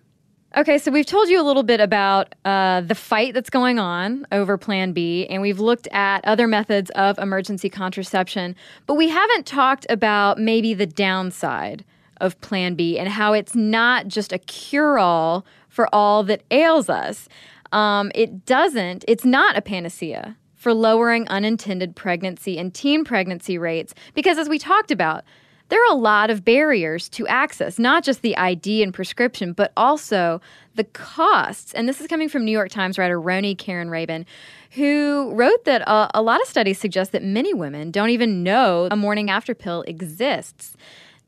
Okay, 0.55 0.77
so 0.77 0.91
we've 0.91 1.05
told 1.05 1.27
you 1.27 1.41
a 1.41 1.43
little 1.43 1.63
bit 1.63 1.81
about 1.81 2.33
uh, 2.45 2.81
the 2.81 2.95
fight 2.95 3.33
that's 3.33 3.49
going 3.49 3.79
on 3.79 4.25
over 4.31 4.57
Plan 4.57 4.93
B, 4.93 5.27
and 5.27 5.41
we've 5.41 5.59
looked 5.59 5.87
at 5.91 6.23
other 6.25 6.47
methods 6.47 6.89
of 6.91 7.19
emergency 7.19 7.69
contraception, 7.69 8.55
but 8.85 8.95
we 8.95 9.09
haven't 9.09 9.45
talked 9.45 9.85
about 9.89 10.39
maybe 10.39 10.73
the 10.73 10.85
downside 10.85 11.83
of 12.21 12.39
Plan 12.41 12.75
B 12.75 12.97
and 12.97 13.09
how 13.09 13.33
it's 13.33 13.55
not 13.55 14.07
just 14.07 14.31
a 14.31 14.39
cure 14.39 14.97
all 14.97 15.45
for 15.77 15.93
all 15.93 16.23
that 16.23 16.41
ails 16.49 16.89
us. 16.89 17.29
Um, 17.71 18.11
it 18.15 18.47
doesn't, 18.47 19.05
it's 19.07 19.23
not 19.23 19.55
a 19.55 19.61
panacea 19.61 20.35
for 20.55 20.73
lowering 20.73 21.27
unintended 21.27 21.95
pregnancy 21.95 22.57
and 22.57 22.73
teen 22.73 23.05
pregnancy 23.05 23.59
rates 23.59 23.93
because, 24.15 24.39
as 24.39 24.49
we 24.49 24.57
talked 24.57 24.89
about, 24.89 25.23
there 25.69 25.79
are 25.83 25.91
a 25.91 25.95
lot 25.95 26.31
of 26.31 26.43
barriers 26.43 27.07
to 27.09 27.27
access, 27.27 27.77
not 27.77 28.03
just 28.03 28.23
the 28.23 28.35
ID 28.37 28.81
and 28.81 28.91
prescription, 28.91 29.53
but 29.53 29.71
also 29.77 30.41
the 30.73 30.83
costs. 30.83 31.75
And 31.75 31.87
this 31.87 32.01
is 32.01 32.07
coming 32.07 32.27
from 32.27 32.43
New 32.43 32.51
York 32.51 32.71
Times 32.71 32.97
writer 32.97 33.21
Roni 33.21 33.55
Caryn 33.55 33.91
Rabin, 33.91 34.25
who 34.71 35.31
wrote 35.35 35.63
that 35.65 35.81
a, 35.81 36.09
a 36.15 36.23
lot 36.23 36.41
of 36.41 36.47
studies 36.47 36.79
suggest 36.79 37.11
that 37.11 37.21
many 37.21 37.53
women 37.53 37.91
don't 37.91 38.09
even 38.09 38.41
know 38.41 38.87
a 38.89 38.95
morning 38.95 39.29
after 39.29 39.53
pill 39.53 39.83
exists. 39.83 40.75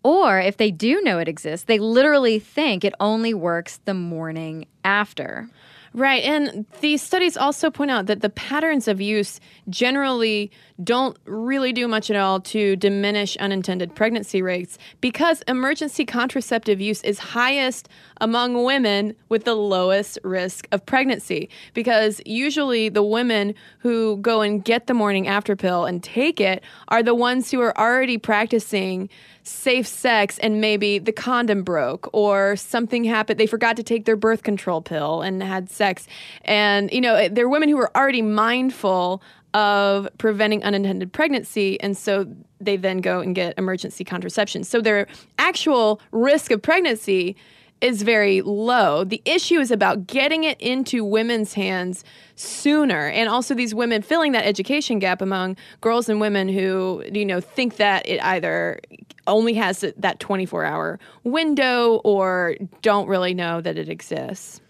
Or 0.04 0.40
if 0.40 0.58
they 0.58 0.72
do 0.72 1.02
know 1.02 1.20
it 1.20 1.28
exists, 1.28 1.66
they 1.66 1.80
literally 1.80 2.40
think 2.40 2.84
it 2.84 2.94
only 3.00 3.34
works 3.34 3.80
the 3.86 3.94
morning 3.94 4.66
after. 4.84 5.50
Right. 5.94 6.24
And 6.24 6.66
these 6.82 7.02
studies 7.02 7.36
also 7.36 7.72
point 7.72 7.92
out 7.92 8.06
that 8.06 8.22
the 8.22 8.30
patterns 8.30 8.88
of 8.88 9.02
use 9.02 9.40
generally 9.70 10.52
don't 10.84 11.18
really 11.26 11.74
do 11.74 11.88
much 11.88 12.10
at 12.10 12.16
all 12.16 12.40
to 12.40 12.76
diminish 12.76 13.36
unintended 13.38 13.94
pregnancy 13.96 14.42
rates 14.42 14.78
because 15.02 15.42
emergency 15.48 16.06
contraceptive 16.06 16.80
use 16.80 17.04
is 17.04 17.20
highest 17.20 17.90
among 18.22 18.64
women 18.64 19.16
with 19.30 19.44
the 19.44 19.56
lowest 19.56 20.18
risk 20.24 20.68
of 20.72 20.86
pregnancy. 20.86 21.50
Because 21.74 22.22
usually 22.26 22.90
the 22.90 23.04
women 23.04 23.56
who 23.80 24.18
go 24.18 24.42
and 24.42 24.64
get 24.64 24.88
the 24.88 24.94
morning 24.94 25.28
after 25.28 25.56
pill 25.56 25.86
and 25.86 26.04
take 26.04 26.40
it 26.40 26.64
are 26.88 27.04
the 27.04 27.16
ones 27.16 27.52
who 27.52 27.62
are 27.62 27.78
already 27.78 28.18
practicing 28.18 29.10
safe 29.44 29.88
sex 29.88 30.38
and 30.40 30.62
maybe 30.62 31.00
the 31.00 31.12
condom 31.12 31.64
broke 31.64 32.08
or 32.14 32.56
something 32.56 33.04
happened 33.04 33.40
they 33.40 33.48
forgot 33.48 33.76
to 33.76 33.84
take 33.84 34.06
their 34.06 34.16
birth 34.16 34.44
control 34.44 34.82
pill 34.82 35.22
and 35.22 35.42
had 35.42 35.70
sex 35.70 36.06
and 36.44 36.92
you 36.92 37.02
know 37.02 37.28
they're 37.30 37.50
women 37.50 37.68
who 37.68 37.78
are 37.78 37.96
already 37.98 38.22
mindful 38.22 39.24
of 39.54 40.08
preventing 40.18 40.64
unintended 40.64 41.12
pregnancy 41.12 41.80
and 41.82 41.98
so 41.98 42.26
they 42.62 42.78
then 42.78 43.00
go 43.00 43.20
and 43.20 43.36
get 43.36 43.58
emergency 43.58 44.04
contraception 44.04 44.64
so 44.64 44.82
their 44.82 45.08
actual 45.38 46.00
risk 46.12 46.52
of 46.52 46.62
pregnancy 46.62 47.36
is 47.82 48.02
very 48.02 48.42
low. 48.42 49.04
The 49.04 49.22
issue 49.26 49.60
is 49.60 49.72
about 49.72 50.08
getting 50.08 50.44
it 50.44 50.60
into 50.60 51.04
women's 51.04 51.54
hands 51.54 52.04
sooner 52.36 53.08
and 53.08 53.30
also 53.30 53.54
these 53.54 53.74
women 53.76 54.02
filling 54.02 54.32
that 54.34 54.46
education 54.46 55.00
gap 55.00 55.22
among 55.22 55.58
girls 55.82 56.10
and 56.10 56.20
women 56.20 56.48
who 56.48 57.04
you 57.12 57.26
know 57.26 57.42
think 57.42 57.78
that 57.78 58.08
it 58.08 58.22
either 58.24 58.80
only 59.28 59.54
has 59.54 59.84
that 59.98 60.20
24 60.20 60.66
hour 60.66 61.00
window 61.24 61.96
or 62.04 62.56
don't 62.82 63.08
really 63.08 63.34
know 63.34 63.62
that 63.62 63.78
it 63.78 63.90
exists. 63.90 64.62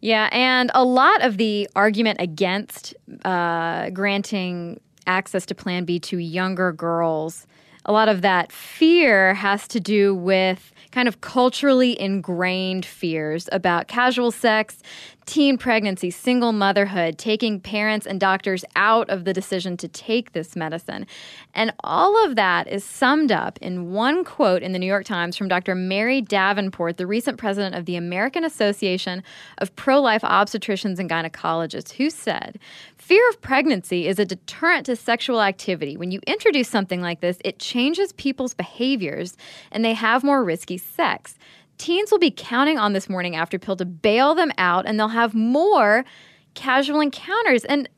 Yeah, 0.00 0.28
and 0.32 0.70
a 0.74 0.84
lot 0.84 1.22
of 1.22 1.36
the 1.36 1.68
argument 1.76 2.20
against 2.20 2.94
uh, 3.24 3.90
granting 3.90 4.80
access 5.06 5.44
to 5.46 5.54
Plan 5.54 5.84
B 5.84 5.98
to 6.00 6.18
younger 6.18 6.72
girls, 6.72 7.46
a 7.84 7.92
lot 7.92 8.08
of 8.08 8.22
that 8.22 8.52
fear 8.52 9.34
has 9.34 9.66
to 9.68 9.80
do 9.80 10.14
with 10.14 10.72
kind 10.90 11.08
of 11.08 11.20
culturally 11.20 12.00
ingrained 12.00 12.84
fears 12.84 13.48
about 13.52 13.88
casual 13.88 14.30
sex, 14.30 14.82
teen 15.30 15.56
pregnancy, 15.56 16.10
single 16.10 16.50
motherhood, 16.50 17.16
taking 17.16 17.60
parents 17.60 18.04
and 18.04 18.18
doctors 18.18 18.64
out 18.74 19.08
of 19.08 19.24
the 19.24 19.32
decision 19.32 19.76
to 19.76 19.86
take 19.86 20.32
this 20.32 20.56
medicine. 20.56 21.06
And 21.54 21.72
all 21.84 22.24
of 22.24 22.34
that 22.34 22.66
is 22.66 22.82
summed 22.82 23.30
up 23.30 23.56
in 23.62 23.92
one 23.92 24.24
quote 24.24 24.60
in 24.60 24.72
the 24.72 24.78
New 24.80 24.86
York 24.86 25.04
Times 25.04 25.36
from 25.36 25.46
Dr. 25.46 25.76
Mary 25.76 26.20
Davenport, 26.20 26.96
the 26.96 27.06
recent 27.06 27.38
president 27.38 27.76
of 27.76 27.84
the 27.84 27.94
American 27.94 28.42
Association 28.42 29.22
of 29.58 29.74
Pro 29.76 30.00
Life 30.00 30.22
Obstetricians 30.22 30.98
and 30.98 31.08
Gynecologists, 31.08 31.92
who 31.92 32.10
said, 32.10 32.58
Fear 32.96 33.28
of 33.30 33.40
pregnancy 33.40 34.08
is 34.08 34.18
a 34.18 34.24
deterrent 34.24 34.86
to 34.86 34.96
sexual 34.96 35.40
activity. 35.42 35.96
When 35.96 36.10
you 36.10 36.18
introduce 36.26 36.68
something 36.68 37.00
like 37.00 37.20
this, 37.20 37.38
it 37.44 37.60
changes 37.60 38.12
people's 38.14 38.54
behaviors 38.54 39.36
and 39.70 39.84
they 39.84 39.94
have 39.94 40.24
more 40.24 40.42
risky 40.42 40.76
sex. 40.76 41.38
Teens 41.80 42.10
will 42.10 42.18
be 42.18 42.30
counting 42.30 42.78
on 42.78 42.92
this 42.92 43.08
morning 43.08 43.36
after 43.36 43.58
pill 43.58 43.74
to 43.76 43.86
bail 43.86 44.34
them 44.34 44.52
out 44.58 44.84
and 44.86 45.00
they'll 45.00 45.08
have 45.08 45.32
more 45.32 46.04
casual 46.52 47.00
encounters. 47.00 47.64
And 47.64 47.88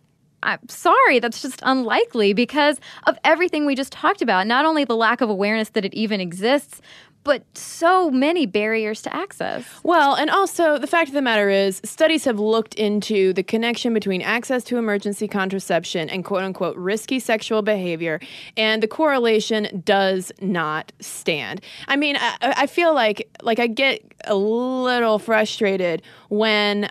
I'm 0.44 0.60
sorry, 0.68 1.18
that's 1.18 1.42
just 1.42 1.58
unlikely 1.64 2.32
because 2.32 2.78
of 3.08 3.18
everything 3.24 3.66
we 3.66 3.74
just 3.74 3.90
talked 3.90 4.22
about. 4.22 4.46
Not 4.46 4.64
only 4.64 4.84
the 4.84 4.94
lack 4.94 5.20
of 5.20 5.28
awareness 5.28 5.70
that 5.70 5.84
it 5.84 5.94
even 5.94 6.20
exists, 6.20 6.80
but 7.24 7.44
so 7.56 8.10
many 8.10 8.46
barriers 8.46 9.02
to 9.02 9.14
access. 9.14 9.64
Well, 9.82 10.14
and 10.14 10.30
also 10.30 10.78
the 10.78 10.86
fact 10.86 11.08
of 11.08 11.14
the 11.14 11.22
matter 11.22 11.48
is, 11.48 11.80
studies 11.84 12.24
have 12.24 12.38
looked 12.38 12.74
into 12.74 13.32
the 13.32 13.42
connection 13.42 13.94
between 13.94 14.22
access 14.22 14.64
to 14.64 14.76
emergency 14.78 15.28
contraception 15.28 16.08
and 16.10 16.24
quote 16.24 16.42
unquote 16.42 16.76
risky 16.76 17.18
sexual 17.18 17.62
behavior, 17.62 18.20
and 18.56 18.82
the 18.82 18.88
correlation 18.88 19.82
does 19.84 20.32
not 20.40 20.92
stand. 21.00 21.60
I 21.88 21.96
mean, 21.96 22.16
I, 22.18 22.36
I 22.40 22.66
feel 22.66 22.94
like 22.94 23.28
like 23.42 23.58
I 23.58 23.66
get 23.66 24.00
a 24.24 24.34
little 24.34 25.18
frustrated 25.18 26.02
when 26.28 26.90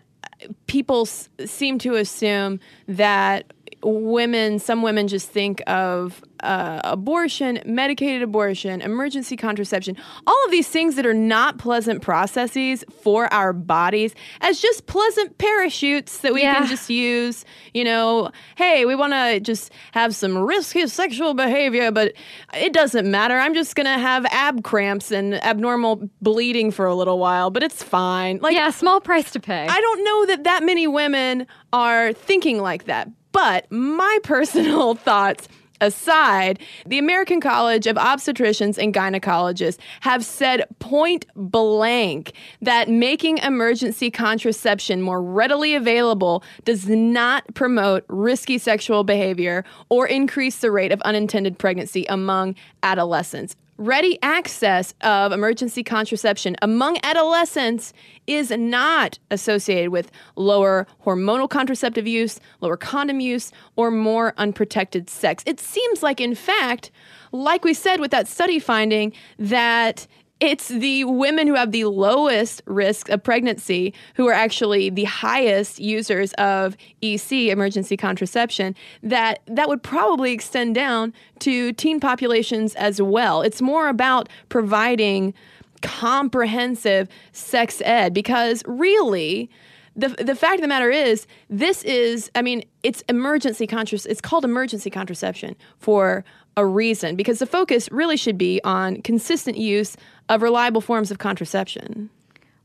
people 0.67 1.01
s- 1.01 1.29
seem 1.45 1.77
to 1.79 1.95
assume 1.95 2.59
that 2.87 3.53
women, 3.83 4.59
some 4.59 4.81
women 4.81 5.07
just 5.07 5.29
think 5.29 5.61
of 5.67 6.23
uh, 6.43 6.81
abortion, 6.83 7.61
medicated 7.65 8.21
abortion, 8.23 8.81
emergency 8.81 9.37
contraception, 9.37 9.95
all 10.25 10.45
of 10.45 10.51
these 10.51 10.67
things 10.67 10.95
that 10.95 11.05
are 11.05 11.13
not 11.13 11.59
pleasant 11.59 12.01
processes 12.01 12.83
for 13.03 13.31
our 13.31 13.53
bodies 13.53 14.15
as 14.41 14.59
just 14.59 14.87
pleasant 14.87 15.37
parachutes 15.37 16.19
that 16.19 16.33
we 16.33 16.41
Yeah. 16.41 16.55
can 16.59 16.67
just 16.67 16.89
use. 16.89 17.45
You 17.73 17.83
know, 17.83 18.31
hey, 18.55 18.85
we 18.85 18.95
want 18.95 19.13
to 19.13 19.39
just 19.39 19.71
have 19.91 20.15
some 20.15 20.37
risky 20.37 20.87
sexual 20.87 21.33
behavior, 21.35 21.91
but 21.91 22.13
it 22.53 22.73
doesn't 22.73 23.09
matter. 23.09 23.37
I'm 23.37 23.53
just 23.53 23.75
going 23.75 23.85
to 23.85 23.99
have 23.99 24.25
ab 24.31 24.63
cramps 24.63 25.11
and 25.11 25.35
abnormal 25.43 26.09
bleeding 26.21 26.71
for 26.71 26.85
a 26.87 26.95
little 26.95 27.19
while, 27.19 27.51
but 27.51 27.61
it's 27.61 27.83
fine. 27.83 28.39
Like, 28.41 28.55
yeah, 28.55 28.71
small 28.71 28.99
price 28.99 29.29
to 29.31 29.39
pay. 29.39 29.67
I 29.67 29.79
don't 29.81 30.03
know 30.03 30.25
that 30.27 30.43
that 30.45 30.63
many 30.63 30.87
women 30.87 31.45
are 31.71 32.13
thinking 32.13 32.59
like 32.59 32.85
that. 32.85 33.09
But 33.31 33.71
my 33.71 34.19
personal 34.23 34.95
thoughts 34.95 35.47
aside, 35.81 36.59
the 36.85 36.99
American 36.99 37.41
College 37.41 37.87
of 37.87 37.97
Obstetricians 37.97 38.77
and 38.77 38.93
Gynecologists 38.93 39.79
have 40.01 40.23
said 40.23 40.63
point 40.79 41.25
blank 41.35 42.33
that 42.61 42.87
making 42.87 43.39
emergency 43.39 44.11
contraception 44.11 45.01
more 45.01 45.21
readily 45.21 45.75
available 45.75 46.43
does 46.63 46.87
not 46.87 47.43
promote 47.55 48.05
risky 48.07 48.57
sexual 48.57 49.03
behavior 49.03 49.65
or 49.89 50.07
increase 50.07 50.57
the 50.57 50.71
rate 50.71 50.91
of 50.91 51.01
unintended 51.01 51.57
pregnancy 51.57 52.05
among 52.05 52.55
adolescents 52.83 53.55
ready 53.81 54.19
access 54.21 54.93
of 55.01 55.31
emergency 55.31 55.83
contraception 55.83 56.55
among 56.61 56.97
adolescents 57.03 57.93
is 58.27 58.51
not 58.51 59.17
associated 59.31 59.89
with 59.89 60.11
lower 60.35 60.85
hormonal 61.03 61.49
contraceptive 61.49 62.07
use, 62.07 62.39
lower 62.61 62.77
condom 62.77 63.19
use, 63.19 63.51
or 63.75 63.89
more 63.89 64.33
unprotected 64.37 65.09
sex. 65.09 65.43
It 65.47 65.59
seems 65.59 66.03
like, 66.03 66.21
in 66.21 66.35
fact, 66.35 66.91
like 67.31 67.63
we 67.63 67.73
said 67.73 67.99
with 67.99 68.11
that 68.11 68.27
study 68.27 68.59
finding, 68.59 69.13
that 69.39 70.05
it's 70.41 70.69
the 70.69 71.03
women 71.03 71.45
who 71.45 71.53
have 71.53 71.71
the 71.71 71.85
lowest 71.85 72.63
risk 72.65 73.09
of 73.09 73.23
pregnancy 73.23 73.93
who 74.15 74.27
are 74.27 74.33
actually 74.33 74.89
the 74.89 75.03
highest 75.03 75.79
users 75.79 76.33
of 76.33 76.75
EC 77.03 77.31
emergency 77.49 77.95
contraception 77.95 78.75
that 79.03 79.39
that 79.45 79.69
would 79.69 79.83
probably 79.83 80.33
extend 80.33 80.73
down 80.73 81.13
to 81.39 81.71
teen 81.73 81.99
populations 81.99 82.73
as 82.75 82.99
well. 82.99 83.43
It's 83.43 83.61
more 83.61 83.87
about 83.87 84.29
providing 84.49 85.35
comprehensive 85.83 87.07
sex 87.31 87.81
ed 87.85 88.13
because 88.13 88.63
really 88.65 89.49
the 89.95 90.09
the 90.09 90.35
fact 90.35 90.55
of 90.55 90.61
the 90.61 90.67
matter 90.67 90.89
is 90.89 91.27
this 91.49 91.83
is 91.83 92.31
I 92.35 92.41
mean 92.41 92.63
it's 92.83 93.03
emergency 93.09 93.67
contraception 93.67 94.11
it's 94.11 94.21
called 94.21 94.45
emergency 94.45 94.89
contraception 94.89 95.55
for 95.79 96.23
a 96.57 96.65
reason 96.65 97.15
because 97.15 97.39
the 97.39 97.45
focus 97.45 97.89
really 97.91 98.17
should 98.17 98.37
be 98.37 98.61
on 98.63 99.01
consistent 99.01 99.57
use 99.57 99.95
of 100.31 100.41
reliable 100.41 100.81
forms 100.81 101.11
of 101.11 101.19
contraception. 101.19 102.09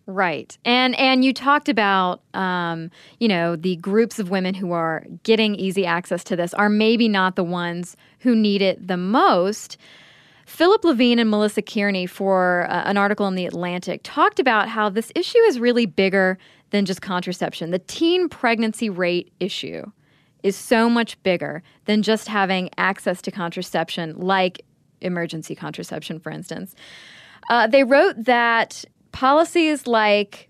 Right. 0.06 0.56
And 0.64 0.96
and 0.98 1.24
you 1.24 1.32
talked 1.32 1.68
about 1.68 2.22
um, 2.32 2.90
you 3.18 3.26
know, 3.26 3.56
the 3.56 3.74
groups 3.76 4.20
of 4.20 4.30
women 4.30 4.54
who 4.54 4.70
are 4.70 5.04
getting 5.24 5.56
easy 5.56 5.84
access 5.84 6.22
to 6.24 6.36
this 6.36 6.54
are 6.54 6.68
maybe 6.68 7.08
not 7.08 7.34
the 7.34 7.44
ones 7.44 7.96
who 8.20 8.36
need 8.36 8.62
it 8.62 8.86
the 8.86 8.96
most. 8.96 9.76
Philip 10.46 10.84
Levine 10.84 11.18
and 11.18 11.28
Melissa 11.28 11.60
Kearney, 11.60 12.06
for 12.06 12.68
uh, 12.70 12.84
an 12.84 12.96
article 12.96 13.26
in 13.26 13.34
The 13.34 13.46
Atlantic, 13.46 14.00
talked 14.04 14.38
about 14.38 14.68
how 14.68 14.88
this 14.88 15.10
issue 15.16 15.40
is 15.48 15.58
really 15.58 15.86
bigger 15.86 16.38
than 16.70 16.84
just 16.84 17.02
contraception. 17.02 17.72
The 17.72 17.80
teen 17.80 18.28
pregnancy 18.28 18.88
rate 18.88 19.32
issue 19.40 19.90
is 20.44 20.54
so 20.54 20.88
much 20.88 21.20
bigger 21.24 21.64
than 21.86 22.02
just 22.02 22.28
having 22.28 22.70
access 22.78 23.20
to 23.22 23.32
contraception, 23.32 24.16
like 24.16 24.62
emergency 25.00 25.56
contraception, 25.56 26.20
for 26.20 26.30
instance. 26.30 26.76
Uh, 27.48 27.66
they 27.66 27.84
wrote 27.84 28.24
that 28.24 28.84
policies 29.12 29.86
like 29.86 30.48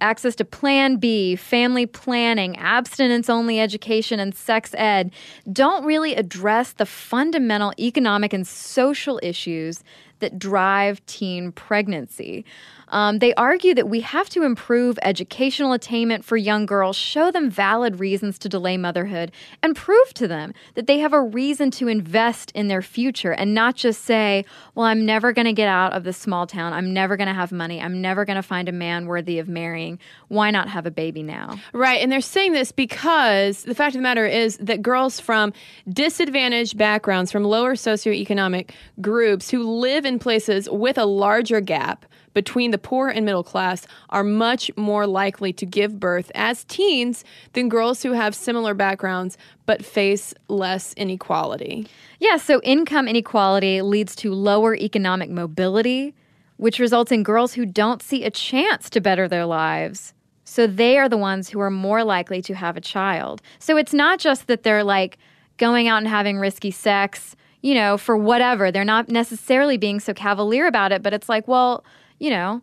access 0.00 0.34
to 0.36 0.44
Plan 0.44 0.96
B, 0.96 1.36
family 1.36 1.86
planning, 1.86 2.56
abstinence 2.58 3.30
only 3.30 3.60
education, 3.60 4.20
and 4.20 4.34
sex 4.34 4.74
ed 4.76 5.10
don't 5.52 5.84
really 5.84 6.14
address 6.14 6.72
the 6.72 6.86
fundamental 6.86 7.72
economic 7.78 8.32
and 8.32 8.46
social 8.46 9.18
issues 9.22 9.82
that 10.20 10.38
drive 10.38 11.04
teen 11.06 11.52
pregnancy. 11.52 12.44
Um, 12.88 13.18
they 13.18 13.34
argue 13.34 13.74
that 13.74 13.88
we 13.88 14.00
have 14.00 14.28
to 14.30 14.44
improve 14.44 14.98
educational 15.02 15.72
attainment 15.72 16.24
for 16.24 16.36
young 16.36 16.66
girls, 16.66 16.96
show 16.96 17.30
them 17.30 17.50
valid 17.50 17.98
reasons 17.98 18.38
to 18.40 18.48
delay 18.48 18.76
motherhood, 18.76 19.32
and 19.62 19.74
prove 19.74 20.14
to 20.14 20.28
them 20.28 20.54
that 20.74 20.86
they 20.86 20.98
have 20.98 21.12
a 21.12 21.20
reason 21.20 21.70
to 21.72 21.88
invest 21.88 22.52
in 22.54 22.68
their 22.68 22.82
future 22.82 23.32
and 23.32 23.54
not 23.54 23.74
just 23.74 24.04
say, 24.04 24.44
Well, 24.74 24.86
I'm 24.86 25.04
never 25.04 25.32
going 25.32 25.46
to 25.46 25.52
get 25.52 25.68
out 25.68 25.92
of 25.92 26.04
this 26.04 26.16
small 26.16 26.46
town. 26.46 26.72
I'm 26.72 26.92
never 26.92 27.16
going 27.16 27.28
to 27.28 27.34
have 27.34 27.50
money. 27.50 27.80
I'm 27.80 28.00
never 28.00 28.24
going 28.24 28.36
to 28.36 28.42
find 28.42 28.68
a 28.68 28.72
man 28.72 29.06
worthy 29.06 29.38
of 29.38 29.48
marrying. 29.48 29.98
Why 30.28 30.50
not 30.50 30.68
have 30.68 30.86
a 30.86 30.90
baby 30.90 31.22
now? 31.22 31.58
Right. 31.72 32.00
And 32.00 32.10
they're 32.12 32.20
saying 32.20 32.52
this 32.52 32.70
because 32.72 33.64
the 33.64 33.74
fact 33.74 33.94
of 33.94 33.98
the 33.98 34.02
matter 34.02 34.26
is 34.26 34.56
that 34.58 34.82
girls 34.82 35.18
from 35.18 35.52
disadvantaged 35.88 36.78
backgrounds, 36.78 37.32
from 37.32 37.42
lower 37.44 37.74
socioeconomic 37.74 38.70
groups 39.00 39.50
who 39.50 39.64
live 39.64 40.05
in 40.06 40.18
places 40.18 40.68
with 40.70 40.98
a 40.98 41.04
larger 41.04 41.60
gap 41.60 42.06
between 42.36 42.70
the 42.70 42.78
poor 42.78 43.08
and 43.08 43.24
middle 43.24 43.42
class 43.42 43.86
are 44.10 44.22
much 44.22 44.70
more 44.76 45.06
likely 45.06 45.54
to 45.54 45.64
give 45.64 45.98
birth 45.98 46.30
as 46.34 46.64
teens 46.64 47.24
than 47.54 47.68
girls 47.68 48.02
who 48.02 48.12
have 48.12 48.34
similar 48.34 48.74
backgrounds 48.74 49.38
but 49.64 49.84
face 49.84 50.34
less 50.48 50.92
inequality. 50.94 51.88
Yeah, 52.20 52.36
so 52.36 52.60
income 52.62 53.08
inequality 53.08 53.80
leads 53.80 54.14
to 54.16 54.34
lower 54.34 54.76
economic 54.76 55.30
mobility, 55.30 56.14
which 56.58 56.78
results 56.78 57.10
in 57.10 57.22
girls 57.22 57.54
who 57.54 57.64
don't 57.64 58.02
see 58.02 58.24
a 58.24 58.30
chance 58.30 58.90
to 58.90 59.00
better 59.00 59.28
their 59.28 59.46
lives. 59.46 60.12
So 60.44 60.66
they 60.66 60.98
are 60.98 61.08
the 61.08 61.16
ones 61.16 61.48
who 61.48 61.60
are 61.60 61.70
more 61.70 62.04
likely 62.04 62.42
to 62.42 62.54
have 62.54 62.76
a 62.76 62.80
child. 62.80 63.42
So 63.58 63.76
it's 63.76 63.94
not 63.94 64.18
just 64.18 64.46
that 64.46 64.62
they're 64.62 64.84
like 64.84 65.18
going 65.56 65.88
out 65.88 65.98
and 65.98 66.08
having 66.08 66.38
risky 66.38 66.70
sex, 66.70 67.34
you 67.66 67.74
know, 67.74 67.98
for 67.98 68.16
whatever. 68.16 68.70
They're 68.70 68.84
not 68.84 69.08
necessarily 69.08 69.76
being 69.76 69.98
so 69.98 70.14
cavalier 70.14 70.68
about 70.68 70.92
it, 70.92 71.02
but 71.02 71.12
it's 71.12 71.28
like, 71.28 71.48
well, 71.48 71.84
you 72.20 72.30
know, 72.30 72.62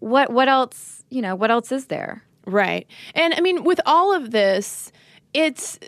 what 0.00 0.32
what 0.32 0.48
else, 0.48 1.04
you 1.08 1.22
know, 1.22 1.36
what 1.36 1.52
else 1.52 1.70
is 1.70 1.86
there? 1.86 2.24
Right. 2.46 2.88
And 3.14 3.32
I 3.34 3.40
mean, 3.42 3.62
with 3.62 3.80
all 3.86 4.12
of 4.12 4.32
this, 4.32 4.90
it's 5.32 5.78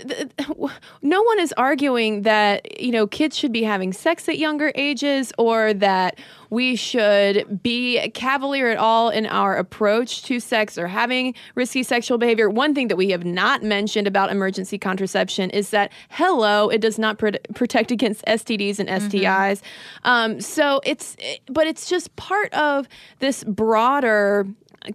no 1.03 1.23
one 1.23 1.41
is 1.41 1.53
arguing 1.57 2.23
that 2.23 2.81
you 2.81 2.93
know 2.93 3.07
kids 3.09 3.37
should 3.37 3.53
be 3.53 3.65
having 3.65 3.93
sex 3.93 4.29
at 4.29 4.39
younger 4.39 4.71
ages 4.77 5.33
or 5.37 5.75
that 5.75 6.19
we 6.51 6.77
should 6.77 7.61
be 7.63 8.09
cavalier 8.11 8.69
at 8.69 8.77
all 8.77 9.09
in 9.09 9.27
our 9.27 9.57
approach 9.57 10.23
to 10.23 10.39
sex 10.39 10.79
or 10.79 10.87
having 10.87 11.35
risky 11.57 11.83
sexual 11.83 12.19
behavior 12.19 12.49
one 12.49 12.73
thing 12.73 12.87
that 12.87 12.97
we 12.97 13.11
have 13.11 13.25
not 13.25 13.65
mentioned 13.65 14.07
about 14.07 14.31
emergency 14.31 14.79
contraception 14.79 15.51
is 15.51 15.71
that 15.71 15.91
hello 16.11 16.69
it 16.69 16.81
does 16.81 16.99
not 16.99 17.19
pr- 17.19 17.31
protect 17.53 17.91
against 17.91 18.25
stds 18.27 18.79
and 18.79 18.89
stis 18.89 19.23
mm-hmm. 19.23 20.09
um, 20.09 20.41
so 20.41 20.81
it's 20.85 21.17
but 21.49 21.67
it's 21.67 21.89
just 21.89 22.15
part 22.15 22.53
of 22.55 22.87
this 23.19 23.43
broader 23.43 24.47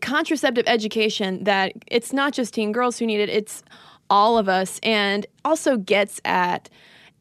contraceptive 0.01 0.65
education 0.67 1.43
that 1.43 1.73
it's 1.87 2.13
not 2.13 2.33
just 2.33 2.53
teen 2.53 2.71
girls 2.71 2.97
who 2.97 3.05
need 3.05 3.19
it 3.19 3.29
it's 3.29 3.61
all 4.09 4.37
of 4.37 4.47
us 4.47 4.79
and 4.83 5.25
also 5.43 5.77
gets 5.77 6.21
at 6.25 6.69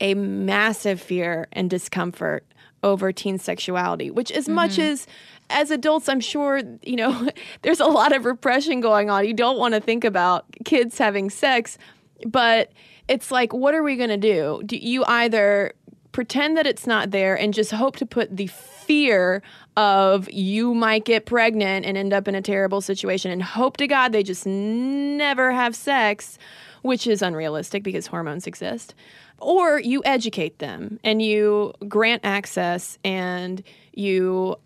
a 0.01 0.15
massive 0.15 1.01
fear 1.01 1.49
and 1.53 1.71
discomfort 1.71 2.45
over 2.83 3.13
teen 3.13 3.39
sexuality, 3.39 4.11
which 4.11 4.31
as 4.31 4.45
mm-hmm. 4.45 4.55
much 4.55 4.79
as 4.79 5.07
as 5.49 5.71
adults, 5.71 6.09
I'm 6.09 6.21
sure, 6.21 6.61
you 6.83 6.97
know, 6.97 7.31
there's 7.63 7.81
a 7.81 7.87
lot 7.87 8.15
of 8.15 8.25
repression 8.25 8.81
going 8.81 9.11
on. 9.11 9.27
You 9.27 9.35
don't 9.35 9.59
want 9.59 9.75
to 9.75 9.81
think 9.81 10.05
about 10.05 10.45
kids 10.65 10.99
having 10.99 11.31
sex, 11.31 11.79
but 12.27 12.73
it's 13.09 13.31
like, 13.31 13.53
what 13.53 13.75
are 13.75 13.83
we 13.83 13.97
going 13.97 14.11
to 14.11 14.17
do? 14.17 14.61
Do 14.67 14.77
you 14.77 15.05
either 15.07 15.73
pretend 16.13 16.57
that 16.57 16.67
it's 16.67 16.87
not 16.87 17.11
there 17.11 17.39
and 17.39 17.55
just 17.55 17.71
hope 17.71 17.97
to 17.97 18.07
put 18.07 18.37
the 18.37 18.47
fear 18.49 19.43
of 19.77 20.31
you 20.31 20.75
might 20.75 21.05
get 21.05 21.27
pregnant 21.27 21.85
and 21.85 21.97
end 21.97 22.13
up 22.13 22.27
in 22.27 22.35
a 22.35 22.43
terrible 22.43 22.81
situation 22.81 23.31
and 23.31 23.43
hope 23.43 23.77
to 23.77 23.87
God 23.87 24.13
they 24.13 24.23
just 24.23 24.47
never 24.47 25.53
have 25.53 25.77
sex? 25.77 26.39
Which 26.87 27.09
is 27.09 27.21
unrealistic 27.21 27.83
because 27.83 28.07
hormones 28.07 28.47
exist. 28.47 28.95
Or 29.39 29.81
you 29.81 30.03
educate 30.05 30.61
them 30.61 31.01
and 31.03 31.21
you 31.21 31.75
grant 31.89 32.25
access 32.25 32.97
and 33.05 33.61
you 33.93 34.57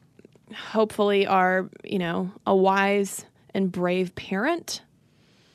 hopefully 0.54 1.26
are, 1.26 1.70
you 1.82 1.98
know, 1.98 2.30
a 2.46 2.54
wise 2.54 3.24
and 3.54 3.72
brave 3.72 4.14
parent. 4.14 4.82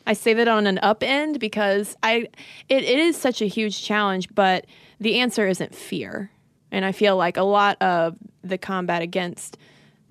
I 0.07 0.13
say 0.13 0.33
that 0.33 0.47
on 0.47 0.65
an 0.65 0.79
up 0.79 1.03
end 1.03 1.39
because 1.39 1.95
I 2.01 2.27
it, 2.67 2.83
it 2.83 2.99
is 2.99 3.15
such 3.15 3.41
a 3.41 3.45
huge 3.45 3.83
challenge, 3.83 4.27
but 4.33 4.65
the 4.99 5.19
answer 5.19 5.47
isn't 5.47 5.73
fear. 5.75 6.31
And 6.71 6.83
I 6.83 6.91
feel 6.91 7.15
like 7.15 7.37
a 7.37 7.43
lot 7.43 7.79
of 7.81 8.15
the 8.43 8.57
combat 8.57 9.03
against 9.03 9.57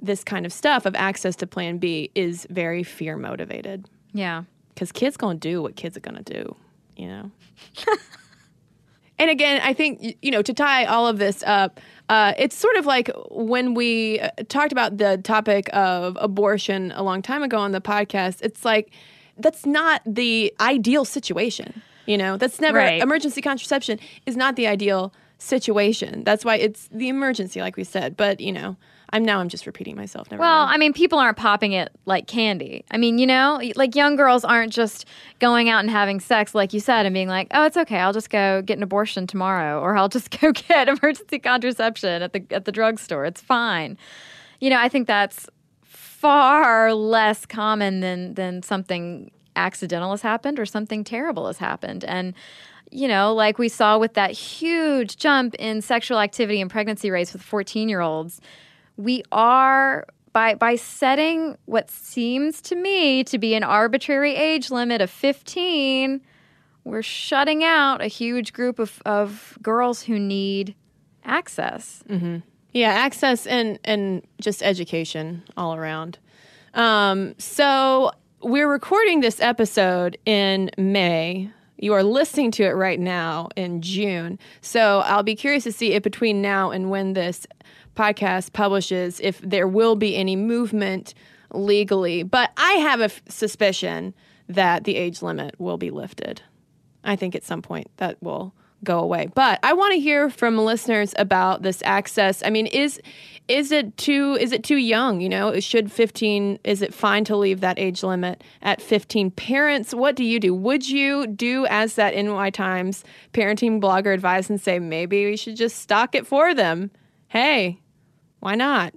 this 0.00 0.22
kind 0.22 0.46
of 0.46 0.52
stuff 0.52 0.86
of 0.86 0.94
access 0.94 1.34
to 1.36 1.46
plan 1.46 1.78
B 1.78 2.10
is 2.14 2.46
very 2.48 2.84
fear 2.84 3.16
motivated. 3.16 3.88
Yeah 4.12 4.44
because 4.74 4.92
kids 4.92 5.16
gonna 5.16 5.38
do 5.38 5.62
what 5.62 5.76
kids 5.76 5.96
are 5.96 6.00
gonna 6.00 6.22
do, 6.22 6.54
you 6.96 7.06
know. 7.06 7.30
and 9.18 9.30
again, 9.30 9.60
I 9.62 9.72
think 9.72 10.16
you 10.22 10.30
know 10.30 10.42
to 10.42 10.52
tie 10.54 10.84
all 10.84 11.06
of 11.06 11.18
this 11.18 11.42
up, 11.46 11.80
uh, 12.08 12.34
it's 12.36 12.56
sort 12.56 12.76
of 12.76 12.86
like 12.86 13.10
when 13.30 13.74
we 13.74 14.20
uh, 14.20 14.30
talked 14.48 14.72
about 14.72 14.98
the 14.98 15.18
topic 15.18 15.68
of 15.72 16.18
abortion 16.20 16.92
a 16.94 17.02
long 17.02 17.22
time 17.22 17.42
ago 17.42 17.58
on 17.58 17.72
the 17.72 17.80
podcast. 17.80 18.38
It's 18.42 18.64
like 18.64 18.92
that's 19.38 19.66
not 19.66 20.02
the 20.06 20.54
ideal 20.60 21.04
situation. 21.04 21.82
You 22.06 22.18
know, 22.18 22.36
that's 22.36 22.60
never 22.60 22.78
right. 22.78 23.00
emergency 23.00 23.40
contraception 23.40 23.98
is 24.26 24.36
not 24.36 24.56
the 24.56 24.66
ideal 24.66 25.14
situation. 25.38 26.24
That's 26.24 26.44
why 26.44 26.56
it's 26.56 26.88
the 26.92 27.08
emergency, 27.08 27.60
like 27.60 27.76
we 27.76 27.84
said. 27.84 28.16
But 28.16 28.40
you 28.40 28.52
know, 28.52 28.76
I'm 29.14 29.24
now 29.24 29.38
I'm 29.38 29.48
just 29.48 29.64
repeating 29.66 29.96
myself. 29.96 30.30
Never 30.30 30.40
Well, 30.40 30.66
mind. 30.66 30.74
I 30.74 30.78
mean, 30.78 30.92
people 30.92 31.18
aren't 31.18 31.36
popping 31.36 31.72
it 31.72 31.90
like 32.04 32.26
candy. 32.26 32.84
I 32.90 32.96
mean, 32.96 33.18
you 33.18 33.26
know, 33.26 33.60
like 33.76 33.94
young 33.94 34.16
girls 34.16 34.44
aren't 34.44 34.72
just 34.72 35.06
going 35.38 35.68
out 35.68 35.80
and 35.80 35.90
having 35.90 36.18
sex, 36.18 36.54
like 36.54 36.72
you 36.72 36.80
said, 36.80 37.06
and 37.06 37.14
being 37.14 37.28
like, 37.28 37.46
"Oh, 37.52 37.64
it's 37.64 37.76
okay. 37.76 37.98
I'll 37.98 38.12
just 38.12 38.28
go 38.28 38.60
get 38.62 38.76
an 38.76 38.82
abortion 38.82 39.26
tomorrow, 39.26 39.80
or 39.80 39.96
I'll 39.96 40.08
just 40.08 40.30
go 40.40 40.52
get 40.52 40.88
emergency 40.88 41.38
contraception 41.38 42.22
at 42.22 42.32
the 42.32 42.44
at 42.50 42.64
the 42.64 42.72
drugstore. 42.72 43.24
It's 43.24 43.40
fine." 43.40 43.96
You 44.60 44.70
know, 44.70 44.78
I 44.80 44.88
think 44.88 45.06
that's 45.06 45.48
far 45.82 46.92
less 46.94 47.46
common 47.46 48.00
than 48.00 48.34
than 48.34 48.62
something 48.62 49.30
accidental 49.56 50.10
has 50.10 50.22
happened 50.22 50.58
or 50.58 50.66
something 50.66 51.04
terrible 51.04 51.46
has 51.46 51.58
happened, 51.58 52.04
and 52.04 52.34
you 52.90 53.08
know, 53.08 53.34
like 53.34 53.58
we 53.58 53.68
saw 53.68 53.98
with 53.98 54.14
that 54.14 54.30
huge 54.32 55.16
jump 55.16 55.54
in 55.56 55.80
sexual 55.82 56.18
activity 56.18 56.60
and 56.60 56.70
pregnancy 56.70 57.10
rates 57.10 57.32
with 57.32 57.42
14 57.42 57.88
year 57.88 58.00
olds, 58.00 58.40
we 58.96 59.22
are 59.32 60.06
by 60.32 60.54
by 60.54 60.76
setting 60.76 61.56
what 61.66 61.90
seems 61.90 62.60
to 62.62 62.74
me 62.74 63.24
to 63.24 63.38
be 63.38 63.54
an 63.54 63.62
arbitrary 63.64 64.34
age 64.34 64.70
limit 64.70 65.00
of 65.00 65.10
15 65.10 66.20
we're 66.84 67.02
shutting 67.02 67.64
out 67.64 68.02
a 68.02 68.08
huge 68.08 68.52
group 68.52 68.78
of, 68.78 69.00
of 69.06 69.56
girls 69.62 70.02
who 70.02 70.18
need 70.18 70.74
access 71.24 72.02
Yeah, 72.72 72.90
access 72.90 73.46
and 73.46 73.78
and 73.84 74.22
just 74.40 74.62
education 74.62 75.44
all 75.56 75.74
around. 75.74 76.18
Um, 76.74 77.34
so 77.38 78.10
we're 78.42 78.68
recording 78.70 79.20
this 79.20 79.40
episode 79.40 80.18
in 80.26 80.70
May. 80.76 81.50
You 81.78 81.94
are 81.94 82.02
listening 82.02 82.50
to 82.52 82.64
it 82.64 82.72
right 82.72 82.98
now 83.00 83.48
in 83.56 83.80
June. 83.80 84.38
So 84.60 85.00
I'll 85.06 85.22
be 85.22 85.36
curious 85.36 85.64
to 85.64 85.72
see 85.72 85.92
if 85.92 86.02
between 86.02 86.42
now 86.42 86.70
and 86.70 86.90
when 86.90 87.12
this 87.14 87.46
podcast 87.94 88.52
publishes, 88.52 89.20
if 89.20 89.40
there 89.40 89.68
will 89.68 89.96
be 89.96 90.16
any 90.16 90.36
movement 90.36 91.14
legally. 91.52 92.22
But 92.22 92.50
I 92.56 92.72
have 92.74 93.00
a 93.00 93.04
f- 93.04 93.22
suspicion 93.28 94.14
that 94.48 94.84
the 94.84 94.96
age 94.96 95.22
limit 95.22 95.54
will 95.58 95.78
be 95.78 95.90
lifted. 95.90 96.42
I 97.04 97.16
think 97.16 97.34
at 97.34 97.44
some 97.44 97.62
point 97.62 97.90
that 97.98 98.22
will 98.22 98.54
go 98.84 99.00
away. 99.00 99.28
But 99.34 99.58
I 99.62 99.72
want 99.72 99.94
to 99.94 100.00
hear 100.00 100.30
from 100.30 100.58
listeners 100.58 101.14
about 101.18 101.62
this 101.62 101.82
access. 101.84 102.42
I 102.44 102.50
mean, 102.50 102.66
is 102.66 103.00
is 103.48 103.72
it 103.72 103.96
too 103.96 104.36
is 104.40 104.52
it 104.52 104.62
too 104.62 104.76
young, 104.76 105.20
you 105.20 105.28
know? 105.28 105.58
Should 105.58 105.90
15 105.90 106.60
is 106.64 106.82
it 106.82 106.94
fine 106.94 107.24
to 107.24 107.36
leave 107.36 107.60
that 107.60 107.78
age 107.78 108.02
limit 108.02 108.44
at 108.62 108.80
15? 108.80 109.30
Parents, 109.32 109.94
what 109.94 110.14
do 110.14 110.24
you 110.24 110.38
do? 110.38 110.54
Would 110.54 110.88
you 110.88 111.26
do 111.26 111.66
as 111.66 111.94
that 111.94 112.14
NY 112.14 112.50
Times 112.50 113.04
parenting 113.32 113.80
blogger 113.80 114.14
advised 114.14 114.50
and 114.50 114.60
say 114.60 114.78
maybe 114.78 115.24
we 115.24 115.36
should 115.36 115.56
just 115.56 115.78
stock 115.78 116.14
it 116.14 116.26
for 116.26 116.54
them? 116.54 116.90
Hey, 117.28 117.80
why 118.44 118.54
not? 118.54 118.92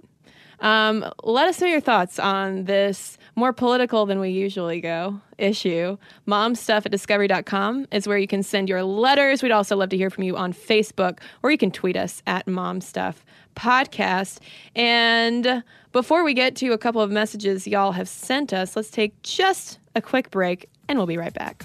Um, 0.60 1.10
let 1.22 1.48
us 1.48 1.60
know 1.60 1.66
your 1.66 1.80
thoughts 1.80 2.18
on 2.18 2.64
this 2.64 3.16
more 3.34 3.52
political 3.52 4.04
than 4.04 4.20
we 4.20 4.30
usually 4.30 4.80
go 4.80 5.20
issue. 5.38 5.96
Momstuff 6.26 6.84
at 6.84 6.92
discovery.com 6.92 7.86
is 7.92 8.06
where 8.06 8.18
you 8.18 8.26
can 8.26 8.42
send 8.42 8.68
your 8.68 8.82
letters. 8.82 9.42
We'd 9.42 9.52
also 9.52 9.76
love 9.76 9.88
to 9.90 9.96
hear 9.96 10.10
from 10.10 10.24
you 10.24 10.36
on 10.36 10.52
Facebook, 10.52 11.20
or 11.42 11.50
you 11.50 11.56
can 11.56 11.70
tweet 11.70 11.96
us 11.96 12.22
at 12.26 12.44
Momstuff 12.46 13.14
Podcast. 13.56 14.40
And 14.76 15.62
before 15.92 16.24
we 16.24 16.34
get 16.34 16.56
to 16.56 16.72
a 16.72 16.78
couple 16.78 17.00
of 17.00 17.10
messages 17.10 17.66
y'all 17.66 17.92
have 17.92 18.08
sent 18.08 18.52
us, 18.52 18.76
let's 18.76 18.90
take 18.90 19.22
just 19.22 19.78
a 19.94 20.02
quick 20.02 20.30
break 20.30 20.68
and 20.88 20.98
we'll 20.98 21.06
be 21.06 21.16
right 21.16 21.32
back. 21.32 21.64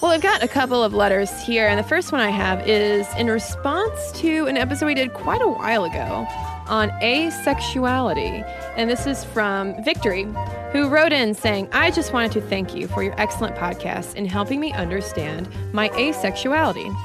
Well, 0.00 0.12
I've 0.12 0.22
got 0.22 0.44
a 0.44 0.48
couple 0.48 0.84
of 0.84 0.94
letters 0.94 1.42
here, 1.42 1.66
and 1.66 1.76
the 1.76 1.82
first 1.82 2.12
one 2.12 2.20
I 2.20 2.30
have 2.30 2.68
is 2.68 3.04
in 3.16 3.26
response 3.26 4.12
to 4.20 4.46
an 4.46 4.56
episode 4.56 4.86
we 4.86 4.94
did 4.94 5.12
quite 5.12 5.42
a 5.42 5.48
while 5.48 5.84
ago 5.84 6.24
on 6.68 6.90
asexuality. 7.02 8.44
And 8.76 8.88
this 8.88 9.08
is 9.08 9.24
from 9.24 9.82
Victory, 9.82 10.28
who 10.70 10.88
wrote 10.88 11.12
in 11.12 11.34
saying, 11.34 11.68
I 11.72 11.90
just 11.90 12.12
wanted 12.12 12.30
to 12.32 12.40
thank 12.42 12.76
you 12.76 12.86
for 12.86 13.02
your 13.02 13.20
excellent 13.20 13.56
podcast 13.56 14.14
in 14.14 14.24
helping 14.24 14.60
me 14.60 14.72
understand 14.72 15.48
my 15.72 15.88
asexuality. 15.88 16.96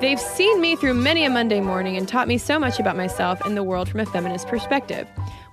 They've 0.00 0.20
seen 0.20 0.60
me 0.60 0.76
through 0.76 0.94
many 0.94 1.24
a 1.24 1.30
Monday 1.30 1.60
morning 1.60 1.96
and 1.96 2.06
taught 2.06 2.28
me 2.28 2.38
so 2.38 2.56
much 2.56 2.78
about 2.78 2.96
myself 2.96 3.40
and 3.44 3.56
the 3.56 3.64
world 3.64 3.88
from 3.88 3.98
a 3.98 4.06
feminist 4.06 4.46
perspective. 4.46 5.08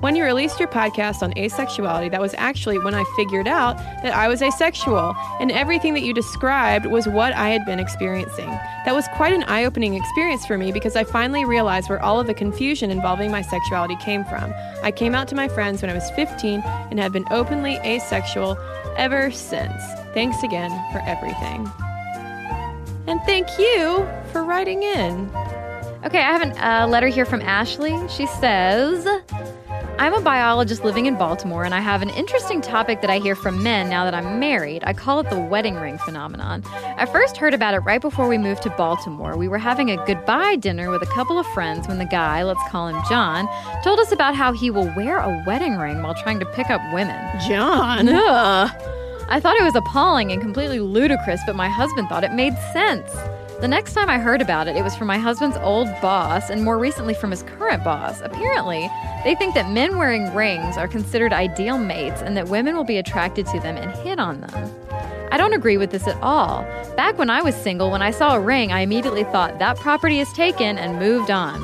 When 0.06 0.16
you 0.16 0.24
released 0.24 0.60
your 0.60 0.70
podcast 0.70 1.24
on 1.24 1.34
asexuality, 1.34 2.12
that 2.12 2.22
was 2.22 2.36
actually 2.38 2.78
when 2.78 2.94
I 2.94 3.04
figured 3.16 3.48
out 3.48 3.76
that 4.04 4.14
I 4.14 4.28
was 4.28 4.40
asexual, 4.40 5.16
and 5.40 5.52
everything 5.52 5.96
that 5.96 6.04
you 6.04 6.14
described 6.14 6.86
was 6.86 7.08
what 7.08 7.34
I 7.34 7.50
had 7.50 7.66
been 7.66 7.80
experiencing. 7.80 8.46
That 8.86 8.94
was 8.94 9.08
quite 9.16 9.34
an 9.34 9.42
eye 9.46 9.66
opening 9.66 9.96
experience 9.96 10.46
for 10.46 10.60
me 10.60 10.72
because 10.72 10.96
I 10.96 11.06
finally 11.06 11.44
realized 11.44 11.90
where 11.90 12.00
all 12.04 12.20
of 12.20 12.28
the 12.28 12.36
confusion 12.36 12.92
involving 12.92 13.32
my 13.32 13.42
sexuality 13.42 13.96
came 13.96 14.24
from. 14.26 14.54
I 14.84 14.92
came 14.92 15.16
out 15.16 15.28
to 15.30 15.36
my 15.36 15.48
friends 15.48 15.82
when 15.82 15.90
I 15.90 15.96
was 15.96 16.12
15 16.12 16.62
and 16.62 17.00
have 17.00 17.12
been 17.12 17.26
openly 17.32 17.78
asexual 17.78 18.60
ever 18.98 19.32
since. 19.32 19.82
Thanks 20.14 20.44
again 20.44 20.70
for 20.92 21.00
everything. 21.00 21.68
And 23.08 23.20
thank 23.22 23.48
you 23.58 24.08
for 24.32 24.44
writing 24.44 24.84
in. 24.84 25.32
Okay, 26.06 26.20
I 26.20 26.38
have 26.38 26.44
a 26.44 26.68
uh, 26.84 26.88
letter 26.88 27.08
here 27.08 27.26
from 27.26 27.42
Ashley. 27.42 27.98
She 28.08 28.28
says, 28.28 29.08
I'm 29.98 30.14
a 30.14 30.20
biologist 30.20 30.84
living 30.84 31.06
in 31.06 31.16
Baltimore, 31.16 31.64
and 31.64 31.74
I 31.74 31.80
have 31.80 32.02
an 32.02 32.10
interesting 32.10 32.60
topic 32.60 33.00
that 33.00 33.10
I 33.10 33.20
hear 33.20 33.34
from 33.34 33.64
men 33.64 33.90
now 33.90 34.04
that 34.04 34.14
I'm 34.14 34.40
married. 34.42 34.84
I 34.84 34.92
call 34.92 35.22
it 35.22 35.30
the 35.30 35.40
wedding 35.40 35.76
ring 35.76 35.98
phenomenon. 36.00 36.64
I 36.98 37.06
first 37.06 37.38
heard 37.38 37.54
about 37.54 37.74
it 37.74 37.80
right 37.80 38.02
before 38.02 38.28
we 38.28 38.38
moved 38.38 38.62
to 38.64 38.70
Baltimore. 38.72 39.38
We 39.38 39.48
were 39.48 39.58
having 39.58 39.90
a 39.90 40.06
goodbye 40.06 40.58
dinner 40.58 40.90
with 40.92 41.02
a 41.02 41.08
couple 41.08 41.40
of 41.40 41.48
friends 41.48 41.88
when 41.88 41.98
the 41.98 42.06
guy, 42.06 42.44
let's 42.44 42.62
call 42.70 42.90
him 42.90 43.02
John, 43.08 43.48
told 43.86 44.00
us 44.02 44.12
about 44.12 44.36
how 44.36 44.52
he 44.52 44.70
will 44.70 44.94
wear 44.98 45.20
a 45.20 45.44
wedding 45.48 45.78
ring 45.78 46.02
while 46.02 46.16
trying 46.16 46.40
to 46.40 46.46
pick 46.46 46.70
up 46.70 46.82
women. 46.94 47.40
John. 47.48 48.10
Ugh. 48.10 48.70
I 49.30 49.40
thought 49.40 49.56
it 49.56 49.64
was 49.64 49.76
appalling 49.76 50.32
and 50.32 50.42
completely 50.42 50.80
ludicrous, 50.80 51.40
but 51.48 51.56
my 51.56 51.70
husband 51.70 52.10
thought 52.10 52.24
it 52.24 52.34
made 52.34 52.54
sense. 52.74 53.10
The 53.62 53.70
next 53.70 53.94
time 53.94 54.10
I 54.10 54.20
heard 54.20 54.42
about 54.42 54.68
it, 54.68 54.76
it 54.76 54.84
was 54.84 54.98
from 54.98 55.08
my 55.08 55.18
husband's 55.18 55.56
old 55.58 55.88
boss 56.02 56.50
and 56.50 56.62
more 56.62 56.78
recently 56.78 57.14
from 57.14 57.32
his 57.32 57.42
current 57.44 57.86
boss. 57.86 58.20
Apparently, 58.22 58.90
they 59.24 59.34
think 59.34 59.56
that 59.56 59.72
men 59.72 59.98
wearing 59.98 60.34
rings 60.36 60.76
are 60.76 60.90
considered 60.90 61.32
ideal 61.32 61.78
mates 61.78 62.22
and 62.22 62.36
that 62.36 62.50
women 62.50 62.76
will 62.76 62.84
be 62.84 62.98
attracted 62.98 63.46
to 63.48 63.60
them 63.62 63.78
and 63.78 63.92
hit 64.06 64.20
on 64.20 64.42
them. 64.42 64.76
I 65.32 65.38
don't 65.38 65.54
agree 65.54 65.78
with 65.78 65.92
this 65.92 66.06
at 66.06 66.22
all. 66.22 66.64
Back 66.98 67.18
when 67.18 67.30
I 67.30 67.42
was 67.42 67.56
single, 67.56 67.90
when 67.90 68.02
I 68.02 68.12
saw 68.12 68.36
a 68.36 68.40
ring, 68.40 68.74
I 68.74 68.82
immediately 68.82 69.24
thought 69.24 69.58
that 69.60 69.78
property 69.78 70.20
is 70.20 70.32
taken 70.34 70.78
and 70.78 71.00
moved 71.00 71.32
on. 71.32 71.62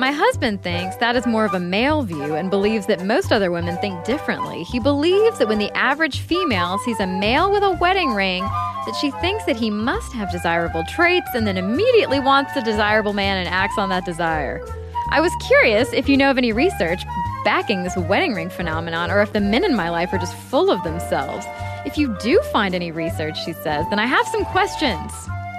My 0.00 0.12
husband 0.12 0.62
thinks 0.62 0.96
that 0.96 1.14
is 1.14 1.26
more 1.26 1.44
of 1.44 1.52
a 1.52 1.60
male 1.60 2.02
view 2.04 2.34
and 2.34 2.48
believes 2.48 2.86
that 2.86 3.04
most 3.04 3.30
other 3.30 3.50
women 3.50 3.76
think 3.82 4.02
differently. 4.02 4.62
He 4.62 4.80
believes 4.80 5.38
that 5.38 5.46
when 5.46 5.58
the 5.58 5.70
average 5.76 6.20
female 6.20 6.78
sees 6.78 6.98
a 7.00 7.06
male 7.06 7.52
with 7.52 7.62
a 7.62 7.72
wedding 7.72 8.14
ring, 8.14 8.42
that 8.42 8.96
she 8.98 9.10
thinks 9.20 9.44
that 9.44 9.56
he 9.56 9.68
must 9.68 10.14
have 10.14 10.32
desirable 10.32 10.84
traits 10.88 11.28
and 11.34 11.46
then 11.46 11.58
immediately 11.58 12.18
wants 12.18 12.56
a 12.56 12.62
desirable 12.62 13.12
man 13.12 13.36
and 13.36 13.46
acts 13.46 13.76
on 13.76 13.90
that 13.90 14.06
desire. 14.06 14.66
I 15.10 15.20
was 15.20 15.32
curious 15.46 15.92
if 15.92 16.08
you 16.08 16.16
know 16.16 16.30
of 16.30 16.38
any 16.38 16.52
research 16.52 17.02
backing 17.44 17.82
this 17.82 17.98
wedding 17.98 18.32
ring 18.32 18.48
phenomenon 18.48 19.10
or 19.10 19.20
if 19.20 19.34
the 19.34 19.40
men 19.42 19.64
in 19.64 19.76
my 19.76 19.90
life 19.90 20.14
are 20.14 20.18
just 20.18 20.34
full 20.34 20.70
of 20.70 20.82
themselves. 20.82 21.44
If 21.84 21.98
you 21.98 22.16
do 22.22 22.40
find 22.54 22.74
any 22.74 22.90
research, 22.90 23.36
she 23.44 23.52
says, 23.52 23.84
then 23.90 23.98
I 23.98 24.06
have 24.06 24.26
some 24.28 24.46
questions. 24.46 25.12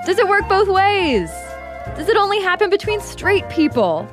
Does 0.08 0.18
it 0.18 0.28
work 0.28 0.50
both 0.50 0.68
ways? 0.68 1.30
Does 1.96 2.10
it 2.10 2.18
only 2.18 2.42
happen 2.42 2.72
between 2.72 3.02
straight 3.02 3.48
people? 3.50 4.12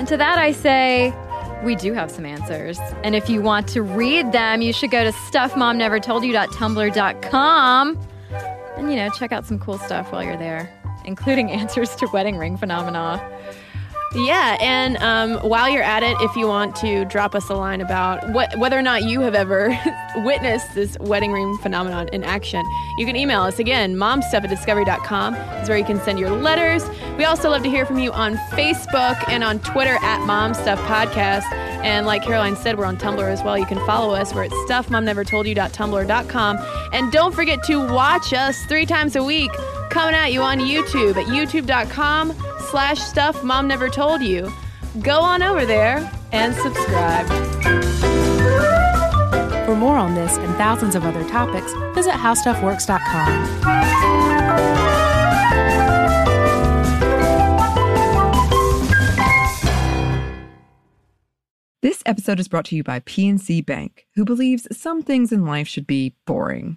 And 0.00 0.08
to 0.08 0.16
that 0.16 0.38
I 0.38 0.50
say, 0.52 1.14
we 1.62 1.76
do 1.76 1.92
have 1.92 2.10
some 2.10 2.24
answers. 2.24 2.78
And 3.04 3.14
if 3.14 3.28
you 3.28 3.42
want 3.42 3.68
to 3.68 3.82
read 3.82 4.32
them, 4.32 4.62
you 4.62 4.72
should 4.72 4.90
go 4.90 5.04
to 5.04 5.12
stuffmomnevertoldyou.tumblr.com 5.12 8.08
and, 8.78 8.90
you 8.90 8.96
know, 8.96 9.10
check 9.10 9.30
out 9.30 9.44
some 9.44 9.58
cool 9.58 9.76
stuff 9.76 10.10
while 10.10 10.24
you're 10.24 10.38
there, 10.38 10.74
including 11.04 11.50
answers 11.60 11.94
to 11.96 12.08
wedding 12.14 12.38
ring 12.38 12.56
phenomena. 12.56 13.22
Yeah, 14.12 14.56
and 14.60 14.96
um, 14.96 15.36
while 15.48 15.70
you're 15.70 15.84
at 15.84 16.02
it, 16.02 16.16
if 16.20 16.34
you 16.34 16.48
want 16.48 16.74
to 16.76 17.04
drop 17.04 17.36
us 17.36 17.48
a 17.48 17.54
line 17.54 17.80
about 17.80 18.28
what, 18.30 18.52
whether 18.58 18.76
or 18.76 18.82
not 18.82 19.04
you 19.04 19.20
have 19.20 19.36
ever 19.36 19.78
witnessed 20.16 20.74
this 20.74 20.98
wedding 20.98 21.30
ring 21.30 21.56
phenomenon 21.58 22.08
in 22.12 22.24
action, 22.24 22.64
you 22.98 23.06
can 23.06 23.14
email 23.14 23.42
us 23.42 23.60
again. 23.60 23.94
Momstuff 23.94 24.42
at 24.42 24.50
discovery.com 24.50 25.36
is 25.36 25.68
where 25.68 25.78
you 25.78 25.84
can 25.84 26.00
send 26.00 26.18
your 26.18 26.30
letters. 26.30 26.82
We 27.18 27.24
also 27.24 27.50
love 27.50 27.62
to 27.62 27.70
hear 27.70 27.86
from 27.86 28.00
you 28.00 28.10
on 28.10 28.34
Facebook 28.50 29.22
and 29.28 29.44
on 29.44 29.60
Twitter 29.60 29.96
at 30.02 30.26
Momstuff 30.26 30.78
Podcast. 30.86 31.44
And 31.84 32.04
like 32.04 32.24
Caroline 32.24 32.56
said, 32.56 32.78
we're 32.78 32.86
on 32.86 32.96
Tumblr 32.96 33.22
as 33.22 33.44
well. 33.44 33.56
You 33.56 33.66
can 33.66 33.78
follow 33.86 34.12
us. 34.12 34.34
We're 34.34 34.42
at 34.44 34.50
stuffmomnevertoldyou.tumblr.com. 34.50 36.58
And 36.92 37.12
don't 37.12 37.32
forget 37.32 37.62
to 37.64 37.86
watch 37.86 38.32
us 38.32 38.64
three 38.66 38.86
times 38.86 39.14
a 39.14 39.22
week 39.22 39.52
coming 39.90 40.14
at 40.14 40.32
you 40.32 40.42
on 40.42 40.58
YouTube 40.58 41.16
at 41.16 41.26
youtube.com 41.26 42.34
slash 42.70 43.00
stuff 43.00 43.44
mom 43.44 43.68
never 43.68 43.88
told 43.88 44.22
you. 44.22 44.50
Go 45.02 45.20
on 45.20 45.42
over 45.42 45.66
there 45.66 46.10
and 46.32 46.54
subscribe. 46.54 47.26
For 49.66 49.76
more 49.76 49.96
on 49.96 50.14
this 50.14 50.36
and 50.36 50.54
thousands 50.56 50.96
of 50.96 51.04
other 51.04 51.22
topics, 51.28 51.72
visit 51.94 52.14
howstuffworks.com. 52.14 54.50
This 61.82 62.02
episode 62.04 62.38
is 62.40 62.48
brought 62.48 62.66
to 62.66 62.76
you 62.76 62.82
by 62.82 63.00
PNC 63.00 63.64
Bank, 63.64 64.06
who 64.14 64.24
believes 64.24 64.68
some 64.76 65.02
things 65.02 65.32
in 65.32 65.46
life 65.46 65.66
should 65.66 65.86
be 65.86 66.14
boring, 66.26 66.76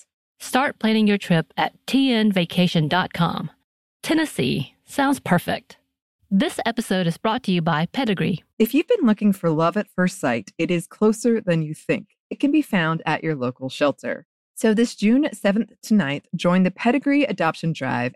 Start 0.41 0.79
planning 0.79 1.05
your 1.05 1.19
trip 1.19 1.53
at 1.55 1.73
tnvacation.com. 1.85 3.51
Tennessee 4.01 4.73
sounds 4.85 5.19
perfect. 5.19 5.77
This 6.31 6.59
episode 6.65 7.05
is 7.05 7.19
brought 7.19 7.43
to 7.43 7.51
you 7.51 7.61
by 7.61 7.85
Pedigree. 7.85 8.43
If 8.57 8.73
you've 8.73 8.87
been 8.87 9.05
looking 9.05 9.33
for 9.33 9.51
love 9.51 9.77
at 9.77 9.87
first 9.95 10.19
sight, 10.19 10.51
it 10.57 10.71
is 10.71 10.87
closer 10.87 11.41
than 11.41 11.61
you 11.61 11.75
think. 11.75 12.17
It 12.31 12.39
can 12.39 12.51
be 12.51 12.63
found 12.63 13.03
at 13.05 13.23
your 13.23 13.35
local 13.35 13.69
shelter. 13.69 14.25
So 14.55 14.73
this 14.73 14.95
June 14.95 15.29
7th 15.31 15.73
to 15.83 15.93
9th, 15.93 16.25
join 16.35 16.63
the 16.63 16.71
Pedigree 16.71 17.23
Adoption 17.23 17.71
Drive, 17.71 18.15